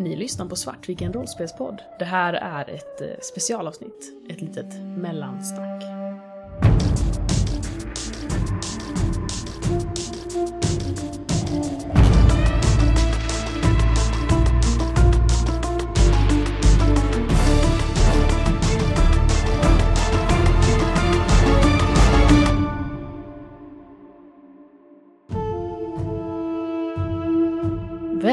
Ni 0.00 0.16
lyssnar 0.16 0.46
på 0.46 0.56
Svartviken 0.56 1.12
rollspelspodd. 1.12 1.82
Det 1.98 2.04
här 2.04 2.32
är 2.34 2.70
ett 2.70 3.00
eh, 3.00 3.08
specialavsnitt, 3.22 4.12
ett 4.30 4.40
litet 4.40 4.74
mellansnack. 4.96 5.99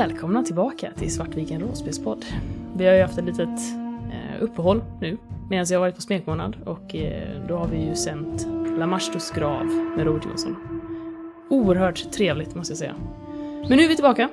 Välkomna 0.07 0.43
tillbaka 0.43 0.91
till 0.97 1.13
Svartviken 1.13 1.61
rollspelspodd. 1.61 2.25
Vi 2.77 2.85
har 2.85 2.93
ju 2.93 3.01
haft 3.01 3.17
ett 3.17 3.25
litet 3.25 3.59
eh, 4.11 4.43
uppehåll 4.43 4.83
nu 5.01 5.17
medan 5.49 5.65
jag 5.69 5.77
har 5.77 5.79
varit 5.79 5.95
på 5.95 6.01
smekmånad 6.01 6.57
och 6.65 6.95
eh, 6.95 7.47
då 7.47 7.57
har 7.57 7.67
vi 7.67 7.77
ju 7.77 7.95
sänt 7.95 8.47
Lamastos 8.77 9.31
grav 9.31 9.65
med 9.65 10.05
Robert 10.05 10.25
Jonsson. 10.25 10.55
Oerhört 11.49 12.11
trevligt 12.11 12.55
måste 12.55 12.71
jag 12.71 12.77
säga. 12.77 12.95
Men 13.69 13.77
nu 13.77 13.83
är 13.83 13.87
vi 13.87 13.95
tillbaka 13.95 14.29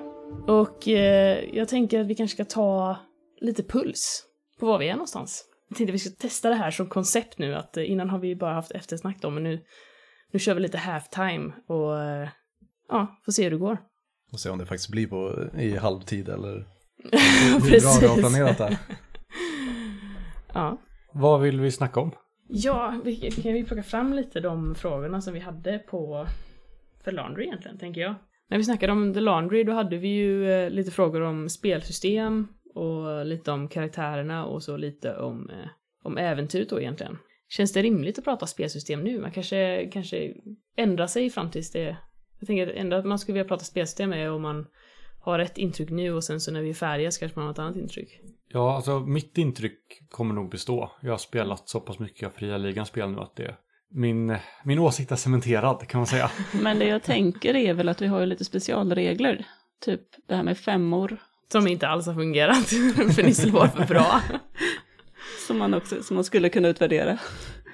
och 0.46 0.88
eh, 0.88 1.44
jag 1.52 1.68
tänker 1.68 2.00
att 2.00 2.06
vi 2.06 2.14
kanske 2.14 2.34
ska 2.34 2.44
ta 2.44 2.96
lite 3.40 3.62
puls 3.62 4.24
på 4.60 4.66
var 4.66 4.78
vi 4.78 4.88
är 4.88 4.94
någonstans. 4.94 5.44
Jag 5.68 5.76
tänkte 5.76 5.90
att 5.90 5.94
vi 5.94 5.98
ska 5.98 6.10
testa 6.10 6.48
det 6.48 6.54
här 6.54 6.70
som 6.70 6.86
koncept 6.86 7.38
nu 7.38 7.54
att 7.54 7.76
eh, 7.76 7.90
innan 7.90 8.10
har 8.10 8.18
vi 8.18 8.36
bara 8.36 8.54
haft 8.54 8.70
eftersnack 8.70 9.16
då 9.20 9.30
men 9.30 9.42
nu, 9.42 9.60
nu 10.32 10.38
kör 10.38 10.54
vi 10.54 10.60
lite 10.60 10.78
halftime 10.78 11.52
och 11.66 12.00
eh, 12.00 12.28
ja, 12.88 13.20
får 13.24 13.32
se 13.32 13.44
hur 13.44 13.50
det 13.50 13.56
går. 13.56 13.78
Och 14.32 14.40
se 14.40 14.50
om 14.50 14.58
det 14.58 14.66
faktiskt 14.66 14.90
blir 14.90 15.06
på, 15.06 15.48
i 15.58 15.76
halvtid 15.76 16.28
eller 16.28 16.52
hur 17.62 17.80
bra 17.80 18.00
du 18.00 18.08
har 18.08 18.18
planerat 18.18 18.58
det 18.58 18.64
här. 18.64 18.78
Ja. 20.54 20.78
Vad 21.12 21.40
vill 21.40 21.60
vi 21.60 21.70
snacka 21.70 22.00
om? 22.00 22.10
Ja, 22.48 23.00
vi, 23.04 23.30
kan 23.30 23.52
vi 23.52 23.64
plocka 23.64 23.82
fram 23.82 24.12
lite 24.12 24.40
de 24.40 24.74
frågorna 24.74 25.20
som 25.20 25.34
vi 25.34 25.40
hade 25.40 25.78
på 25.78 26.26
för 27.04 27.12
Laundry 27.12 27.44
egentligen, 27.44 27.78
tänker 27.78 28.00
jag. 28.00 28.14
När 28.50 28.58
vi 28.58 28.64
snackade 28.64 28.92
om 28.92 29.14
The 29.14 29.20
Laundry, 29.20 29.64
då 29.64 29.72
hade 29.72 29.96
vi 29.96 30.08
ju 30.08 30.52
eh, 30.52 30.70
lite 30.70 30.90
frågor 30.90 31.20
om 31.20 31.48
spelsystem 31.48 32.48
och 32.74 33.26
lite 33.26 33.52
om 33.52 33.68
karaktärerna 33.68 34.46
och 34.46 34.62
så 34.62 34.76
lite 34.76 35.16
om, 35.16 35.50
eh, 35.50 35.68
om 36.02 36.18
äventyret 36.18 36.70
då 36.70 36.80
egentligen. 36.80 37.18
Känns 37.48 37.72
det 37.72 37.82
rimligt 37.82 38.18
att 38.18 38.24
prata 38.24 38.46
spelsystem 38.46 39.00
nu? 39.00 39.20
Man 39.20 39.30
kanske, 39.30 39.90
kanske 39.92 40.34
ändrar 40.76 41.06
sig 41.06 41.30
fram 41.30 41.50
tills 41.50 41.72
det... 41.72 41.96
Jag 42.38 42.46
tänker 42.46 42.66
att 42.66 42.74
enda 42.74 43.02
man 43.02 43.18
skulle 43.18 43.32
vilja 43.34 43.48
prata 43.48 43.64
spelsystem 43.64 44.12
är 44.12 44.30
om 44.30 44.42
man 44.42 44.66
har 45.20 45.38
ett 45.38 45.58
intryck 45.58 45.90
nu 45.90 46.12
och 46.12 46.24
sen 46.24 46.40
så 46.40 46.52
när 46.52 46.62
vi 46.62 46.70
är 46.70 46.74
färdiga 46.74 47.10
så 47.10 47.20
kanske 47.20 47.38
man 47.38 47.46
har 47.46 47.52
ett 47.52 47.58
annat 47.58 47.76
intryck. 47.76 48.20
Ja, 48.48 48.76
alltså 48.76 49.00
mitt 49.00 49.38
intryck 49.38 50.02
kommer 50.10 50.34
nog 50.34 50.50
bestå. 50.50 50.92
Jag 51.00 51.10
har 51.10 51.18
spelat 51.18 51.68
så 51.68 51.80
pass 51.80 51.98
mycket 51.98 52.26
av 52.26 52.30
fria 52.30 52.56
ligan 52.56 52.86
spel 52.86 53.10
nu 53.10 53.20
att 53.20 53.36
det 53.36 53.56
min, 53.94 54.36
min 54.64 54.78
åsikt 54.78 55.12
är 55.12 55.16
cementerad 55.16 55.88
kan 55.88 55.98
man 55.98 56.06
säga. 56.06 56.30
Men 56.62 56.78
det 56.78 56.86
jag 56.86 57.02
tänker 57.02 57.56
är 57.56 57.74
väl 57.74 57.88
att 57.88 58.02
vi 58.02 58.06
har 58.06 58.20
ju 58.20 58.26
lite 58.26 58.44
specialregler. 58.44 59.46
Typ 59.84 60.00
det 60.28 60.34
här 60.36 60.42
med 60.42 60.58
femmor. 60.58 61.16
Som 61.52 61.66
inte 61.66 61.88
alls 61.88 62.06
har 62.06 62.14
fungerat, 62.14 62.66
för 63.14 63.22
ni 63.22 63.34
slår 63.34 63.66
för 63.66 63.86
bra. 63.86 64.20
Som 65.46 65.58
man, 65.58 65.74
också, 65.74 66.02
som 66.02 66.14
man 66.14 66.24
skulle 66.24 66.48
kunna 66.48 66.68
utvärdera. 66.68 67.18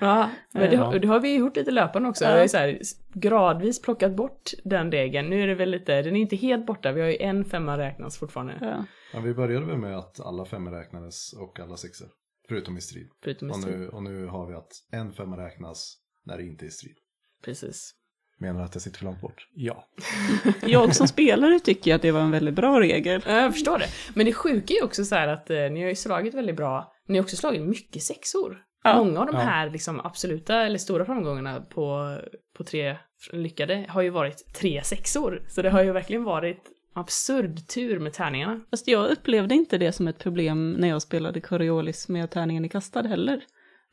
Ja, 0.01 0.31
men 0.53 0.71
det, 0.71 0.77
Ja. 0.77 0.99
det 0.99 1.09
har 1.09 1.21
vi 1.21 1.37
gjort 1.37 1.57
lite 1.57 1.71
löpande 1.71 2.09
också. 2.09 2.25
Ja. 2.25 2.31
Vi 2.31 2.37
har 2.37 2.43
ju 2.43 2.49
så 2.49 2.57
här 2.57 2.79
gradvis 3.15 3.83
plockat 3.83 4.17
bort 4.17 4.51
den 4.65 4.93
regeln. 4.93 5.31
Nu 5.31 5.43
är 5.43 5.47
det 5.47 5.55
väl 5.55 5.71
lite, 5.71 6.03
den 6.03 6.17
är 6.17 6.21
inte 6.21 6.37
helt 6.37 6.67
borta. 6.67 6.93
Vi 6.93 7.01
har 7.01 7.09
ju 7.09 7.17
en 7.17 7.45
femma 7.45 7.79
räknas 7.79 8.19
fortfarande. 8.19 8.59
Ja. 8.61 8.85
Ja, 9.13 9.21
vi 9.21 9.35
började 9.35 9.67
väl 9.67 9.77
med 9.79 9.99
att 9.99 10.21
alla 10.21 10.45
femmor 10.45 10.71
räknades 10.71 11.33
och 11.33 11.61
alla 11.61 11.77
sexor. 11.77 12.09
Förutom 12.49 12.77
i 12.77 12.81
strid. 12.81 13.09
Förutom 13.25 13.49
i 13.49 13.53
Och 13.53 13.57
strid. 13.57 13.79
nu, 13.79 13.89
och 13.89 14.03
nu 14.03 14.27
har 14.27 14.47
vi 14.47 14.55
att 14.55 14.71
en 14.93 15.13
femma 15.13 15.37
räknas 15.47 15.97
när 16.27 16.37
det 16.37 16.43
inte 16.43 16.65
är 16.65 16.67
i 16.67 16.71
strid. 16.71 16.97
Precis. 17.45 17.95
Menar 18.39 18.63
att 18.65 18.75
jag 18.75 18.83
sitter 18.83 18.99
för 18.99 19.05
långt 19.05 19.21
bort? 19.21 19.49
Ja. 19.55 19.89
Jag 20.67 20.95
som 20.95 21.09
spelare 21.09 21.61
tycker 21.61 21.95
att 21.95 22.03
det 22.03 22.11
var 22.11 22.21
en 22.21 22.31
väldigt 22.31 22.55
bra 22.55 22.81
regel. 22.81 23.23
Ja, 23.27 23.41
Jag 23.41 23.53
förstår 23.53 23.79
det. 23.79 23.87
Men 24.15 24.27
det 24.27 24.33
sjuka 24.33 24.75
är 24.75 24.77
ju 24.79 24.85
också 24.85 25.05
så 25.05 25.15
här 25.15 25.29
att 25.29 25.51
eh, 25.51 25.57
ni 25.57 25.83
har 25.83 25.89
ju 25.89 25.95
slagit 25.95 26.35
väldigt 26.35 26.57
bra. 26.57 26.93
Ni 27.07 27.19
har 27.19 27.25
också 27.25 27.37
slagit 27.37 27.63
mycket 27.63 28.03
sexor. 28.03 28.63
Ja. 28.85 28.97
Många 29.05 29.21
av 29.21 29.27
de 29.27 29.35
Ja. 29.35 29.41
här 29.41 29.71
liksom 29.71 30.01
absoluta 30.01 30.63
eller 30.63 30.79
stora 30.79 31.05
framgångarna 31.05 31.61
på, 31.61 32.17
på 32.57 32.65
tre 32.65 32.97
lyckade 33.33 33.87
har 33.89 34.03
ju 34.03 34.11
varit 34.11 34.55
tre 34.55 34.83
sexor. 34.85 35.43
Så 35.49 35.63
det 35.63 35.71
har 35.71 35.83
ju 35.83 35.93
verkligen 35.93 36.25
varit 36.25 36.63
absurd 36.95 37.69
tur 37.69 37.99
med 37.99 38.13
tärningarna. 38.13 38.61
Fast 38.71 38.89
jag 38.89 39.11
upplevde 39.11 39.55
inte 39.55 39.79
det 39.79 39.93
som 39.93 40.09
ett 40.09 40.19
problem 40.19 40.73
när 40.73 40.89
jag 40.89 41.03
spelade 41.03 41.41
Coriolis 41.41 42.09
med 42.09 42.31
tärningen 42.31 42.65
i 42.65 42.69
kastad 42.69 43.03
heller. 43.03 43.41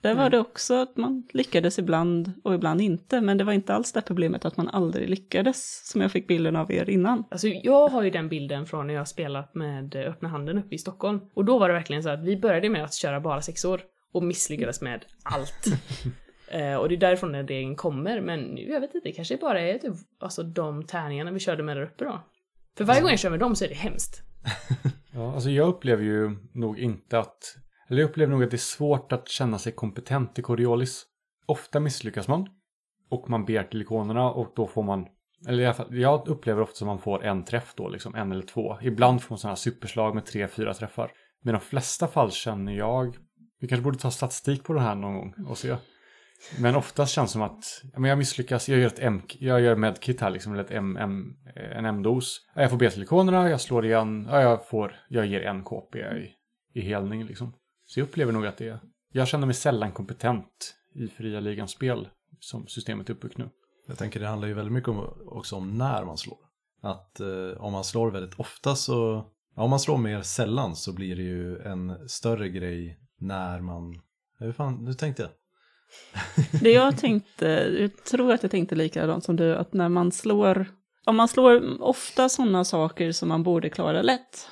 Där 0.02 0.16
var 0.16 0.30
det 0.30 0.40
också 0.40 0.74
att 0.82 0.98
man 0.98 1.28
lyckades 1.34 1.80
ibland 1.80 2.32
och 2.44 2.54
ibland 2.54 2.82
inte, 2.82 3.22
men 3.22 3.38
det 3.38 3.44
var 3.44 3.54
inte 3.54 3.74
alls 3.74 3.94
det 3.94 4.02
problemet 4.02 4.46
att 4.46 4.58
man 4.58 4.70
aldrig 4.70 5.10
lyckades, 5.10 5.90
som 5.92 6.02
jag 6.02 6.12
fick 6.12 6.28
bilden 6.28 6.56
av 6.56 6.72
er 6.72 6.90
innan. 6.90 7.24
Alltså 7.32 7.48
jag 7.48 7.88
har 7.88 8.04
ju 8.04 8.10
den 8.10 8.30
bilden 8.30 8.66
från 8.66 8.88
när 8.88 8.94
jag 8.94 9.08
spelat 9.08 9.56
med 9.56 9.96
eh, 9.96 10.02
öppna 10.12 10.30
handen 10.30 10.58
uppe 10.58 10.76
i 10.76 10.78
Stockholm. 10.78 11.20
Och 11.34 11.46
då 11.46 11.60
var 11.60 11.68
det 11.68 11.74
verkligen 11.74 12.04
så 12.04 12.10
att 12.10 12.24
vi 12.24 12.38
började 12.38 12.70
med 12.70 12.84
att 12.84 12.94
köra 12.94 13.20
bara 13.20 13.42
sexor 13.42 13.82
och 14.12 14.24
misslyckades 14.24 14.82
med 14.82 15.06
allt. 15.24 15.66
eh, 16.52 16.76
och 16.76 16.90
det 16.90 16.96
är 16.96 17.00
därifrån 17.00 17.32
den 17.32 17.48
regeln 17.48 17.76
kommer, 17.76 18.22
men 18.22 18.40
nu, 18.40 18.62
jag 18.62 18.82
vet 18.82 18.96
inte, 18.96 19.10
det 19.10 19.14
kanske 19.14 19.38
bara 19.38 19.62
är 19.62 19.78
typ, 19.78 19.94
alltså 20.20 20.44
de 20.44 20.84
tärningarna 20.86 21.32
vi 21.32 21.40
körde 21.40 21.64
med 21.64 21.78
där 21.78 21.84
uppe 21.84 22.04
då. 22.04 22.22
För 22.78 22.84
varje 22.84 23.02
gång 23.02 23.10
jag 23.10 23.20
kör 23.20 23.30
med 23.30 23.40
dem 23.40 23.56
så 23.56 23.66
är 23.66 23.70
det 23.70 23.76
hemskt. 23.76 24.22
ja. 25.14 25.34
Alltså 25.34 25.50
jag 25.50 25.68
upplever 25.68 26.04
ju 26.04 26.36
nog 26.54 26.80
inte 26.80 27.20
att, 27.20 27.56
eller 27.90 28.02
jag 28.02 28.10
upplever 28.10 28.32
nog 28.32 28.44
att 28.44 28.52
det 28.52 28.56
är 28.56 28.58
svårt 28.58 29.12
att 29.12 29.30
känna 29.30 29.60
sig 29.60 29.72
kompetent 29.72 30.40
i 30.40 30.42
Coriolis. 30.42 31.06
Ofta 31.46 31.80
misslyckas 31.80 32.28
man. 32.28 32.50
Och 33.10 33.30
man 33.30 33.46
ber 33.46 33.64
till 33.64 33.82
ikonerna 33.82 34.32
och 34.32 34.54
då 34.56 34.68
får 34.68 34.84
man, 34.84 35.06
eller 35.48 35.64
i 35.64 35.66
alla 35.66 35.74
fall, 35.74 35.98
jag 35.98 36.28
upplever 36.28 36.62
ofta 36.62 36.76
som 36.76 36.88
man 36.88 37.00
får 37.00 37.24
en 37.24 37.44
träff 37.44 37.74
då, 37.76 37.90
liksom 37.90 38.16
en 38.16 38.32
eller 38.32 38.46
två. 38.46 38.78
Ibland 38.82 39.22
får 39.22 39.34
man 39.34 39.38
sådana 39.38 39.52
här 39.52 39.56
superslag 39.56 40.16
med 40.16 40.26
tre, 40.26 40.48
fyra 40.48 40.74
träffar. 40.74 41.12
Men 41.42 41.56
i 41.56 41.58
de 41.58 41.64
flesta 41.64 42.08
fall 42.08 42.32
känner 42.32 42.74
jag, 42.74 43.16
vi 43.60 43.68
kanske 43.68 43.84
borde 43.84 43.98
ta 43.98 44.12
statistik 44.12 44.64
på 44.64 44.74
det 44.74 44.82
här 44.82 44.96
någon 44.96 45.14
gång 45.14 45.34
och 45.48 45.58
se. 45.58 45.76
Men 46.60 46.76
oftast 46.76 47.14
känns 47.14 47.30
det 47.30 47.34
som 47.34 47.42
att 47.42 47.84
men 47.98 48.10
jag 48.10 48.18
misslyckas, 48.18 48.70
jag 48.70 48.80
gör 48.80 48.88
ett 48.88 49.00
M, 49.00 49.22
jag 49.40 49.62
gör 49.62 49.76
medkit 49.76 50.22
här 50.22 50.30
liksom, 50.30 50.54
eller 50.54 50.64
ett 50.64 50.72
M, 50.72 50.98
M, 50.98 51.38
eh, 51.56 51.78
en 51.78 51.86
M-dos. 51.86 52.42
Jag 52.56 52.70
får 52.70 52.78
B-silikonerna, 52.78 53.50
jag 53.50 53.62
slår 53.62 53.86
igen, 53.86 54.28
jag, 54.32 54.68
får, 54.68 54.96
jag 55.10 55.26
ger 55.26 55.42
en 55.42 55.64
KP 55.64 56.00
i, 56.00 56.32
i 56.74 56.82
helning 56.82 57.26
liksom. 57.26 57.54
Så 57.86 58.00
jag 58.00 58.08
upplever 58.08 58.32
nog 58.32 58.46
att 58.46 58.58
det 58.58 58.68
är, 58.68 58.80
jag 59.12 59.28
känner 59.28 59.46
mig 59.46 59.56
sällan 59.56 59.92
kompetent 59.92 60.76
i 60.96 61.08
fria 61.08 61.40
ligans 61.40 61.72
spel 61.72 62.08
som 62.40 62.68
systemet 62.68 63.10
är 63.10 63.14
uppbyggt 63.14 63.38
nu. 63.38 63.50
Jag 63.88 63.98
tänker 63.98 64.20
det 64.20 64.28
handlar 64.28 64.48
ju 64.48 64.54
väldigt 64.54 64.74
mycket 64.74 64.90
om, 64.90 65.08
också 65.26 65.56
om 65.56 65.78
när 65.78 66.06
man 66.06 66.18
slår. 66.18 66.38
Att 66.82 67.20
eh, 67.20 67.52
om 67.58 67.74
man 67.74 67.84
slår 67.84 68.12
väldigt 68.12 68.40
ofta 68.40 68.76
så, 68.76 69.26
ja, 69.56 69.64
om 69.64 69.70
man 69.70 69.80
slår 69.80 69.98
mer 69.98 70.22
sällan 70.22 70.76
så 70.76 70.94
blir 70.94 71.16
det 71.16 71.24
ju 71.24 71.60
en 71.60 72.10
större 72.10 72.50
grej 72.50 73.00
när 73.20 73.62
man, 73.62 74.02
hur 74.40 74.52
fan, 74.52 74.86
nu 74.86 74.94
tänkte 74.94 75.22
jag. 75.22 75.32
Det 76.62 76.72
jag 76.72 76.98
tänkte, 76.98 77.46
jag 77.80 78.04
tror 78.04 78.34
att 78.34 78.44
jag 78.44 78.52
tänkte 78.52 78.76
likadant 78.76 79.24
som 79.24 79.36
du, 79.36 79.56
att 79.56 79.74
när 79.74 79.90
man 79.90 80.12
slår, 80.12 80.66
om 81.06 81.16
man 81.16 81.28
slår 81.28 81.82
ofta 81.84 82.30
sådana 82.30 82.64
saker 82.66 83.12
som 83.12 83.30
man 83.30 83.44
borde 83.44 83.70
klara 83.70 84.02
lätt, 84.02 84.48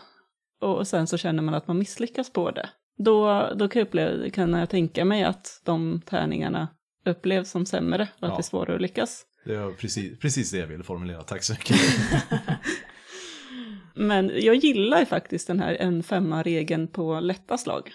och 0.62 0.88
sen 0.88 1.08
så 1.08 1.18
känner 1.18 1.44
man 1.44 1.54
att 1.54 1.68
man 1.68 1.78
misslyckas 1.78 2.34
på 2.34 2.52
det, 2.52 2.70
då, 2.98 3.50
då 3.56 3.68
kan, 3.68 3.80
jag 3.80 3.88
uppleva, 3.88 4.30
kan 4.30 4.54
jag 4.54 4.70
tänka 4.70 5.06
mig 5.06 5.24
att 5.24 5.62
de 5.64 6.02
tärningarna 6.06 6.68
upplevs 7.06 7.52
som 7.52 7.66
sämre 7.66 8.02
och 8.20 8.28
att 8.28 8.30
Ja. 8.30 8.36
det 8.36 8.40
är 8.40 8.42
svårare 8.42 8.76
att 8.76 8.82
lyckas. 8.82 9.26
Det 9.46 9.58
var 9.58 9.72
precis, 9.72 10.20
precis 10.20 10.52
det 10.52 10.58
jag 10.58 10.68
ville 10.68 10.84
formulera, 10.84 11.24
tack 11.24 11.44
så 11.44 11.54
mycket. 11.54 11.78
Men 13.96 14.32
jag 14.36 14.56
gillar 14.56 15.06
faktiskt 15.06 15.48
den 15.48 15.60
här 15.60 15.74
en 15.74 16.04
femma 16.04 16.44
regeln 16.44 16.88
på 16.88 17.20
lätta 17.20 17.58
slag. 17.58 17.92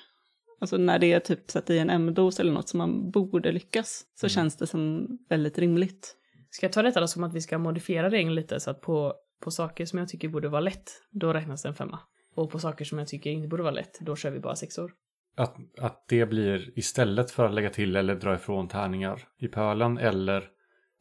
Alltså 0.60 0.76
när 0.76 0.98
det 0.98 1.12
är 1.12 1.20
typ 1.20 1.50
satt 1.50 1.70
i 1.70 1.78
en 1.78 1.90
M-dos 1.90 2.40
eller 2.40 2.52
något 2.52 2.68
som 2.68 2.78
man 2.78 3.10
borde 3.10 3.52
lyckas, 3.52 4.04
så 4.14 4.28
känns 4.28 4.56
det 4.56 4.66
som 4.66 5.08
väldigt 5.28 5.58
rimligt. 5.58 6.16
Ska 6.50 6.66
jag 6.66 6.72
ta 6.72 6.82
detta 6.82 7.00
då 7.00 7.06
som 7.08 7.24
att 7.24 7.34
vi 7.34 7.40
ska 7.40 7.58
modifiera 7.58 8.10
regeln 8.10 8.34
lite 8.34 8.60
så 8.60 8.70
att 8.70 8.80
på, 8.80 9.14
på 9.40 9.50
saker 9.50 9.86
som 9.86 9.98
jag 9.98 10.08
tycker 10.08 10.28
borde 10.28 10.48
vara 10.48 10.60
lätt, 10.60 10.90
då 11.10 11.32
räknas 11.32 11.62
det 11.62 11.68
en 11.68 11.74
femma. 11.74 11.98
Och 12.34 12.50
på 12.50 12.58
saker 12.58 12.84
som 12.84 12.98
jag 12.98 13.08
tycker 13.08 13.30
inte 13.30 13.48
borde 13.48 13.62
vara 13.62 13.74
lätt, 13.74 13.98
då 14.00 14.16
kör 14.16 14.30
vi 14.30 14.40
bara 14.40 14.56
sexor. 14.56 14.92
Att, 15.36 15.56
att 15.78 16.04
det 16.08 16.26
blir 16.26 16.78
istället 16.78 17.30
för 17.30 17.44
att 17.44 17.54
lägga 17.54 17.70
till 17.70 17.96
eller 17.96 18.14
dra 18.14 18.34
ifrån 18.34 18.68
tärningar 18.68 19.28
i 19.38 19.48
pölen 19.48 19.98
eller 19.98 20.48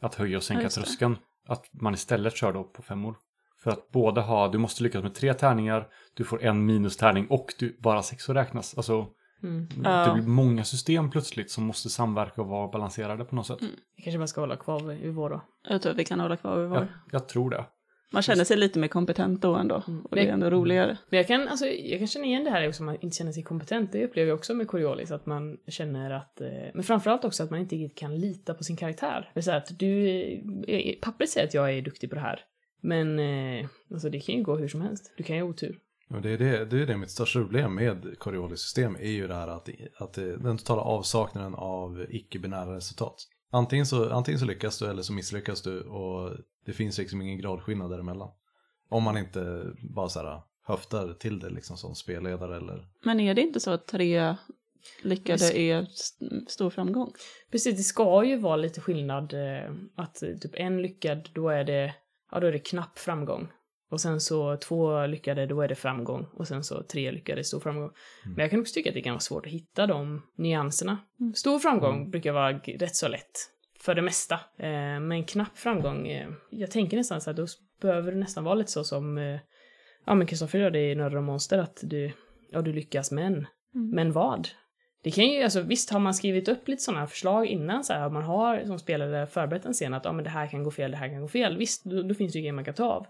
att 0.02 0.16
höja 0.16 0.38
och 0.38 0.42
Ja, 0.42 0.46
sänka 0.46 0.64
det. 0.64 0.70
tröskeln. 0.70 1.18
Att 1.48 1.66
man 1.72 1.94
istället 1.94 2.36
kör 2.36 2.54
då 2.54 2.64
på 2.64 2.82
femmor. 2.82 3.16
För 3.64 3.72
att 3.72 3.92
båda 3.92 4.22
ha, 4.22 4.48
du 4.48 4.58
måste 4.58 4.84
lyckas 4.84 5.04
med 5.04 5.14
tre 5.16 5.34
tärningar, 5.34 5.88
du 6.14 6.24
får 6.24 6.44
en 6.44 6.66
minustärning 6.66 7.28
och 7.28 7.54
du, 7.60 7.78
bara 7.80 8.02
sexor 8.04 8.34
räknas. 8.34 8.78
Alltså 8.78 9.08
Mm. 9.44 9.68
det 9.75 9.89
Ja. 9.89 10.13
blir 10.13 10.24
många 10.24 10.63
system 10.63 11.09
plötsligt 11.12 11.51
som 11.51 11.63
måste 11.63 11.89
samverka 11.89 12.41
och 12.41 12.47
vara 12.47 12.68
balanserade 12.68 13.25
på 13.25 13.36
något 13.36 13.47
sätt. 13.47 13.62
Mm. 13.62 13.74
Vi 13.97 14.03
kanske 14.03 14.18
bara 14.18 14.27
ska 14.27 14.41
hålla 14.41 14.56
kvar 14.56 14.80
vid 14.80 15.13
vår 15.13 15.30
då. 15.30 15.41
Jag 15.69 15.81
tror 15.81 15.91
att 15.91 15.97
vi 15.97 16.06
kan 16.06 16.19
hålla 16.19 16.38
kvar 16.38 16.57
vid 16.59 16.69
vår. 16.69 16.77
Jag, 16.77 16.88
jag 17.12 17.27
tror 17.27 17.50
det. 17.50 17.65
Man 18.12 18.21
känner 18.21 18.44
sig 18.44 18.57
lite 18.57 18.80
mer 18.80 18.88
kompetent 18.88 19.41
då 19.41 19.56
ändå. 19.56 19.83
Mm. 19.88 20.01
Och 20.06 20.15
det 20.15 20.27
är 20.27 20.33
ändå 20.33 20.50
roligare. 20.50 20.97
Men 21.09 21.18
jag 21.18 21.27
kan, 21.27 21.47
alltså, 21.47 21.65
jag 21.65 22.00
kan 22.00 22.07
känna 22.07 22.25
igen 22.25 22.44
det 22.44 22.50
här 22.50 22.68
också, 22.68 22.83
att 22.83 22.86
man 22.86 22.97
inte 23.01 23.18
känner 23.18 23.31
sig 23.31 23.44
kompetent. 23.44 23.91
Det 23.91 24.06
upplever 24.06 24.30
jag 24.30 24.38
också 24.38 24.53
med 24.53 24.68
Coriolis, 24.68 25.12
att 25.12 25.25
man 25.25 25.57
känner 25.68 26.12
att... 26.12 26.41
Eh, 26.41 26.47
men 26.74 26.83
framförallt 26.83 27.25
också 27.25 27.44
att 27.44 27.50
man 27.50 27.59
inte 27.59 27.75
riktigt 27.75 27.97
kan 28.00 28.15
lita 28.15 28.53
på 28.53 28.63
sin 28.63 28.75
karaktär. 28.75 29.31
Det 29.33 29.39
är 29.39 29.41
så 29.41 29.51
här 29.51 29.57
att 29.57 29.80
du... 29.80 30.09
Eh, 30.68 30.95
pappret 31.01 31.30
säger 31.30 31.47
att 31.47 31.53
jag 31.53 31.74
är 31.74 31.81
duktig 31.81 32.09
på 32.09 32.15
det 32.15 32.21
här. 32.21 32.39
Men 32.81 33.19
eh, 33.19 33.68
alltså 33.91 34.09
det 34.09 34.19
kan 34.19 34.36
ju 34.36 34.44
gå 34.44 34.56
hur 34.57 34.68
som 34.68 34.81
helst. 34.81 35.13
Du 35.18 35.24
kan 35.24 35.36
ju 35.36 35.41
ha 35.41 35.50
otur. 35.50 35.77
Och 36.14 36.22
det, 36.22 36.30
är 36.30 36.38
det, 36.38 36.66
det 36.66 36.82
är 36.82 36.86
det 36.86 36.98
mitt 36.98 37.12
största 37.12 37.40
problem 37.40 37.76
med 37.76 38.20
Coriolis 38.20 38.60
system 38.60 38.96
är 38.96 39.12
ju 39.12 39.28
det 39.28 39.36
här 39.36 39.48
att, 39.48 39.70
att 39.98 40.14
det, 40.14 40.38
den 40.38 40.58
totala 40.58 40.82
avsaknaden 40.82 41.56
av 41.56 42.06
icke-binära 42.10 42.76
resultat. 42.76 43.16
Antingen 43.52 43.86
så, 43.86 44.10
antingen 44.10 44.40
så 44.40 44.46
lyckas 44.46 44.80
du 44.80 44.90
eller 44.90 45.02
så 45.02 45.14
misslyckas 45.14 45.62
du 45.62 45.82
och 45.82 46.32
det 46.66 46.74
finns 46.74 46.98
liksom 46.98 47.22
ingen 47.22 47.38
gradskillnad 47.38 47.92
däremellan. 47.92 48.30
Om 48.90 49.04
man 49.04 49.18
inte 49.18 49.66
bara 49.96 50.10
så 50.10 50.20
här 50.20 50.42
höftar 50.64 51.14
till 51.14 51.40
det 51.40 51.50
liksom 51.50 51.78
som 51.78 51.96
spelledare 51.96 52.58
eller... 52.58 52.88
Men 53.04 53.20
är 53.20 53.34
det 53.34 53.42
inte 53.42 53.60
så 53.60 53.72
att 53.72 53.88
tre 53.88 54.36
lyckade 55.04 55.58
är 55.58 55.82
st- 55.82 56.26
stor 56.48 56.70
framgång? 56.70 57.14
Precis, 57.52 57.78
det 57.78 57.84
ska 57.84 58.24
ju 58.24 58.38
vara 58.38 58.56
lite 58.56 58.82
skillnad. 58.82 59.34
Eh, 59.34 59.72
att 59.96 60.24
eh, 60.24 60.30
typ 60.30 60.52
en 60.56 60.82
lyckad, 60.82 61.30
då 61.34 61.50
är 61.50 61.64
det, 61.64 61.96
ja 62.32 62.40
då 62.40 62.48
är 62.48 62.52
det 62.52 62.60
knapp 62.60 63.00
framgång. 63.00 63.48
Och 63.89 64.01
sen 64.01 64.19
så 64.21 64.57
två 64.57 65.06
lyckade, 65.06 65.45
då 65.45 65.62
är 65.62 65.68
det 65.68 65.75
framgång. 65.75 66.27
Och 66.33 66.47
sen 66.47 66.63
så 66.63 66.83
tre 66.83 67.12
lyckade, 67.12 67.44
stor 67.44 67.59
framgång. 67.59 67.91
Men 68.25 68.38
jag 68.38 68.50
kan 68.50 68.59
också 68.59 68.74
tycka 68.74 68.89
att 68.89 68.94
det 68.94 69.01
kan 69.01 69.13
vara 69.13 69.19
svårt 69.19 69.45
att 69.45 69.51
hitta 69.51 69.88
de 69.88 70.21
nyanserna. 70.38 70.97
Mm. 71.19 71.33
Stor 71.33 71.59
framgång 71.59 72.12
brukar 72.12 72.31
vara 72.31 72.53
rätt 72.57 72.95
så 72.95 73.07
lätt. 73.07 73.31
För 73.81 73.95
det 73.95 74.01
mesta. 74.01 74.36
Eh, 74.57 75.00
men 75.00 75.24
knapp 75.24 75.57
framgång, 75.57 76.07
eh, 76.07 76.30
jag 76.50 76.71
tänker 76.71 76.97
nästan 76.97 77.21
så 77.21 77.30
här, 77.30 77.38
då 77.38 77.47
behöver 77.81 78.12
det 78.12 78.18
nästan 78.18 78.44
vara 78.44 78.56
lite 78.56 78.71
så 78.71 78.83
som, 78.83 79.18
eh, 79.18 79.39
ja 80.06 80.15
men 80.15 80.27
Kristoffer 80.27 80.59
gör 80.59 80.71
det 80.71 80.91
i 80.91 80.95
Nördar 80.95 81.18
och 81.18 81.24
Monster, 81.24 81.57
att 81.57 81.80
du, 81.83 82.12
ja 82.51 82.62
du 82.62 82.74
lyckas 82.74 83.12
men, 83.12 83.47
Mm. 83.75 83.89
men 83.89 84.12
vad? 84.12 84.47
Det 85.03 85.12
kan 85.12 85.25
ju, 85.27 85.44
alltså 85.44 85.62
visst 85.62 85.89
har 85.89 86.00
man 86.00 86.13
skrivit 86.13 86.47
upp 86.47 86.68
lite 86.68 86.83
sådana 86.83 87.07
förslag 87.07 87.45
innan 87.45 87.83
så 87.83 87.94
här, 87.94 88.07
om 88.07 88.13
man 88.13 88.24
har 88.24 88.65
som 88.65 88.80
spelare 88.80 89.27
förberett 89.27 89.65
en 89.65 89.74
scen 89.74 89.94
att 89.94 90.06
ja 90.06 90.12
men 90.12 90.24
det 90.24 90.30
här 90.30 90.47
kan 90.47 90.63
gå 90.63 90.71
fel, 90.71 90.91
det 90.91 90.97
här 90.97 91.09
kan 91.09 91.21
gå 91.21 91.27
fel, 91.27 91.57
visst 91.57 91.83
då, 91.83 92.01
då 92.03 92.15
finns 92.15 92.33
det 92.33 92.39
ju 92.39 92.41
grejer 92.41 92.53
man 92.53 92.65
kan 92.65 92.74
ta 92.74 92.86
av. 92.86 93.06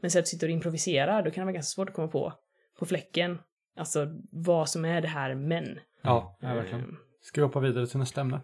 Men 0.00 0.10
så 0.10 0.18
att 0.18 0.24
du 0.24 0.28
sitter 0.28 0.46
och 0.46 0.52
improviserar, 0.52 1.22
då 1.22 1.30
kan 1.30 1.40
det 1.40 1.44
vara 1.44 1.52
ganska 1.52 1.74
svårt 1.74 1.88
att 1.88 1.94
komma 1.94 2.08
på, 2.08 2.32
på 2.78 2.86
fläcken, 2.86 3.38
alltså 3.76 4.06
vad 4.32 4.68
som 4.68 4.84
är 4.84 5.00
det 5.00 5.08
här 5.08 5.34
men. 5.34 5.78
Ja, 6.02 6.38
ja 6.40 6.54
verkligen. 6.54 6.80
Eh, 6.80 6.96
Ska 7.22 7.40
vi 7.40 7.46
hoppa 7.46 7.60
vidare 7.60 7.86
till 7.86 7.98
nästa 7.98 8.20
ämne? 8.20 8.40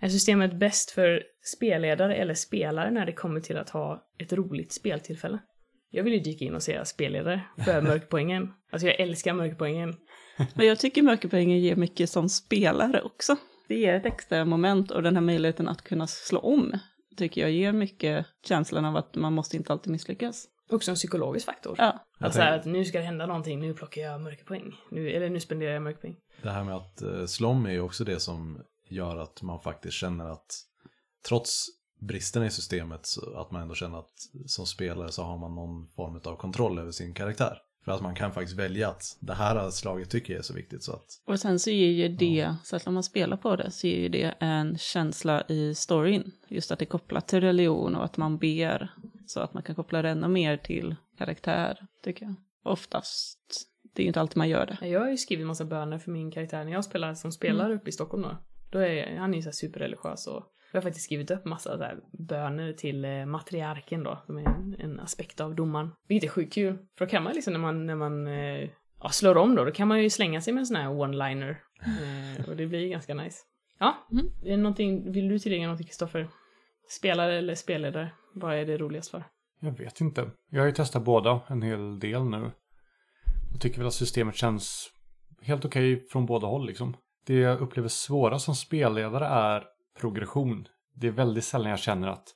Är 0.00 0.08
systemet 0.08 0.54
bäst 0.54 0.90
för 0.90 1.22
spelledare 1.56 2.14
eller 2.14 2.34
spelare 2.34 2.90
när 2.90 3.06
det 3.06 3.12
kommer 3.12 3.40
till 3.40 3.56
att 3.56 3.70
ha 3.70 4.02
ett 4.18 4.32
roligt 4.32 4.72
speltillfälle? 4.72 5.38
Jag 5.90 6.04
vill 6.04 6.12
ju 6.12 6.20
dyka 6.20 6.44
in 6.44 6.54
och 6.54 6.62
säga 6.62 6.84
spelledare 6.84 7.40
för 7.64 7.80
mörkpoängen. 7.88 8.52
Alltså 8.70 8.86
jag 8.86 9.00
älskar 9.00 9.32
mörkpoängen. 9.34 9.96
Men 10.54 10.66
jag 10.66 10.78
tycker 10.78 11.02
mörkerpoängen 11.02 11.58
ger 11.60 11.76
mycket 11.76 12.10
som 12.10 12.28
spelare 12.28 13.02
också. 13.02 13.36
Det 13.68 13.78
ger 13.78 13.94
ett 13.94 14.06
extra 14.06 14.44
moment 14.44 14.90
och 14.90 15.02
den 15.02 15.16
här 15.16 15.22
möjligheten 15.22 15.68
att 15.68 15.82
kunna 15.82 16.06
slå 16.06 16.38
om 16.38 16.78
tycker 17.16 17.40
jag 17.40 17.50
ger 17.50 17.72
mycket 17.72 18.26
känslan 18.44 18.84
av 18.84 18.96
att 18.96 19.14
man 19.14 19.32
måste 19.32 19.56
inte 19.56 19.72
alltid 19.72 19.92
misslyckas. 19.92 20.46
Också 20.68 20.90
en 20.90 20.94
psykologisk 20.94 21.46
faktor. 21.46 21.74
Ja, 21.78 22.04
Att, 22.18 22.34
så 22.34 22.40
här, 22.40 22.58
att 22.58 22.64
nu 22.64 22.84
ska 22.84 22.98
det 22.98 23.04
hända 23.04 23.26
någonting, 23.26 23.60
nu 23.60 23.74
plockar 23.74 24.02
jag 24.02 24.20
mörkerpoäng. 24.20 24.74
Nu, 24.90 25.10
eller 25.10 25.30
nu 25.30 25.40
spenderar 25.40 25.72
jag 25.72 25.82
mörkerpoäng. 25.82 26.16
Det 26.42 26.50
här 26.50 26.64
med 26.64 26.76
att 26.76 27.02
eh, 27.02 27.26
slå 27.26 27.48
om 27.48 27.66
är 27.66 27.70
ju 27.70 27.80
också 27.80 28.04
det 28.04 28.20
som 28.20 28.62
gör 28.88 29.16
att 29.16 29.42
man 29.42 29.60
faktiskt 29.60 29.94
känner 29.94 30.30
att 30.30 30.64
trots 31.28 31.66
bristerna 32.00 32.46
i 32.46 32.50
systemet 32.50 33.06
så 33.06 33.38
att 33.38 33.50
man 33.50 33.62
ändå 33.62 33.74
känner 33.74 33.98
att 33.98 34.14
som 34.46 34.66
spelare 34.66 35.12
så 35.12 35.22
har 35.22 35.38
man 35.38 35.54
någon 35.54 35.88
form 35.96 36.20
av 36.24 36.36
kontroll 36.36 36.78
över 36.78 36.90
sin 36.90 37.14
karaktär. 37.14 37.58
För 37.84 37.92
att 37.92 38.02
man 38.02 38.14
kan 38.14 38.32
faktiskt 38.32 38.58
välja 38.58 38.88
att 38.88 39.16
det 39.20 39.34
här 39.34 39.70
slaget 39.70 40.10
tycker 40.10 40.32
jag 40.32 40.38
är 40.38 40.42
så 40.42 40.54
viktigt 40.54 40.82
så 40.82 40.92
att 40.92 41.06
och 41.26 41.40
sen 41.40 41.58
så 41.58 41.70
ger 41.70 41.90
ju 41.90 42.08
det, 42.08 42.54
så 42.64 42.76
att 42.76 42.86
när 42.86 42.92
man 42.92 43.02
spelar 43.02 43.36
på 43.36 43.56
det, 43.56 43.70
så 43.70 43.86
ger 43.86 43.98
ju 43.98 44.08
det 44.08 44.34
en 44.40 44.78
känsla 44.78 45.42
i 45.48 45.74
storyn. 45.74 46.32
Just 46.48 46.70
att 46.70 46.78
det 46.78 46.84
är 46.84 46.86
kopplat 46.86 47.28
till 47.28 47.40
religion 47.40 47.96
och 47.96 48.04
att 48.04 48.16
man 48.16 48.38
ber, 48.38 48.90
så 49.30 49.40
att 49.40 49.54
man 49.54 49.62
kan 49.62 49.74
koppla 49.74 50.02
det 50.02 50.08
ännu 50.08 50.28
mer 50.28 50.56
till 50.56 50.96
karaktär, 51.18 51.86
tycker 52.04 52.24
jag. 52.26 52.34
Oftast. 52.62 53.38
Det 53.94 54.02
är 54.02 54.04
ju 54.04 54.08
inte 54.08 54.20
alltid 54.20 54.36
man 54.36 54.48
gör 54.48 54.66
det. 54.66 54.88
Jag 54.88 55.00
har 55.00 55.10
ju 55.10 55.16
skrivit 55.16 55.46
massa 55.46 55.64
böner 55.64 55.98
för 55.98 56.10
min 56.10 56.30
karaktär 56.30 56.64
när 56.64 56.72
jag 56.72 56.84
spelar 56.84 57.14
som 57.14 57.32
spelare 57.32 57.66
Mm. 57.66 57.78
uppe 57.78 57.88
i 57.88 57.92
Stockholm 57.92 58.22
då. 58.22 58.36
Då 58.70 58.78
är 58.78 59.16
han 59.16 59.32
är 59.32 59.36
ju 59.36 59.42
så 59.42 59.48
här 59.48 59.52
superreligiös 59.52 60.26
och 60.26 60.44
jag 60.72 60.76
har 60.78 60.82
faktiskt 60.82 61.04
skrivit 61.04 61.30
upp 61.30 61.44
massa 61.44 61.76
så 61.78 61.82
här 61.84 61.98
böner 62.18 62.72
till 62.72 63.04
eh, 63.04 63.26
matriarken 63.26 64.02
då, 64.02 64.22
som 64.26 64.38
är 64.38 64.46
en, 64.46 64.76
en 64.78 65.00
aspekt 65.00 65.40
av 65.40 65.54
domaren. 65.54 65.90
Vilket 66.08 66.30
är 66.30 66.32
sjukt 66.32 66.52
kul, 66.54 66.78
för 66.98 67.04
då 67.06 67.10
kan 67.10 67.22
man 67.22 67.32
liksom 67.32 67.52
när 67.52 67.60
man, 67.60 67.86
när 67.86 67.94
man 67.96 68.26
eh, 68.26 68.68
ja, 69.02 69.08
slår 69.08 69.36
om 69.36 69.54
då, 69.54 69.64
då 69.64 69.70
kan 69.70 69.88
man 69.88 70.02
ju 70.02 70.10
slänga 70.10 70.40
sig 70.40 70.52
med 70.52 70.60
en 70.60 70.66
sån 70.66 70.76
här 70.76 70.88
one-liner. 70.88 71.56
Eh, 72.38 72.48
och 72.50 72.56
det 72.56 72.66
blir 72.66 72.88
ganska 72.88 73.14
nice. 73.14 73.38
Ja, 73.78 74.06
Mm. 74.12 74.26
är 74.44 74.50
det 74.50 74.56
någonting, 74.56 75.12
vill 75.12 75.28
du 75.28 75.38
tillägga 75.38 75.62
någonting 75.62 75.86
Kristoffer? 75.86 76.28
Spelare 76.88 77.38
eller 77.38 77.54
spelledare? 77.54 78.10
Vad 78.32 78.54
är 78.54 78.66
det 78.66 78.76
roligast 78.76 79.10
för? 79.10 79.24
Jag 79.60 79.78
vet 79.78 80.00
inte. 80.00 80.30
Jag 80.50 80.60
har 80.60 80.66
ju 80.66 80.72
testat 80.72 81.04
båda 81.04 81.40
en 81.46 81.62
hel 81.62 81.98
del 81.98 82.24
nu. 82.24 82.50
Jag 83.52 83.60
tycker 83.60 83.78
väl 83.78 83.86
att 83.86 83.94
systemet 83.94 84.34
känns 84.34 84.90
helt 85.42 85.64
okej 85.64 86.06
från 86.08 86.26
båda 86.26 86.46
håll 86.46 86.66
liksom. 86.66 86.96
Det 87.26 87.34
jag 87.34 87.60
upplever 87.60 87.88
svåra 87.88 88.38
som 88.38 88.54
spelledare 88.54 89.26
är 89.26 89.64
progression. 90.00 90.68
Det 90.94 91.06
är 91.06 91.12
väldigt 91.12 91.44
sällan 91.44 91.70
jag 91.70 91.78
känner 91.78 92.08
att 92.08 92.34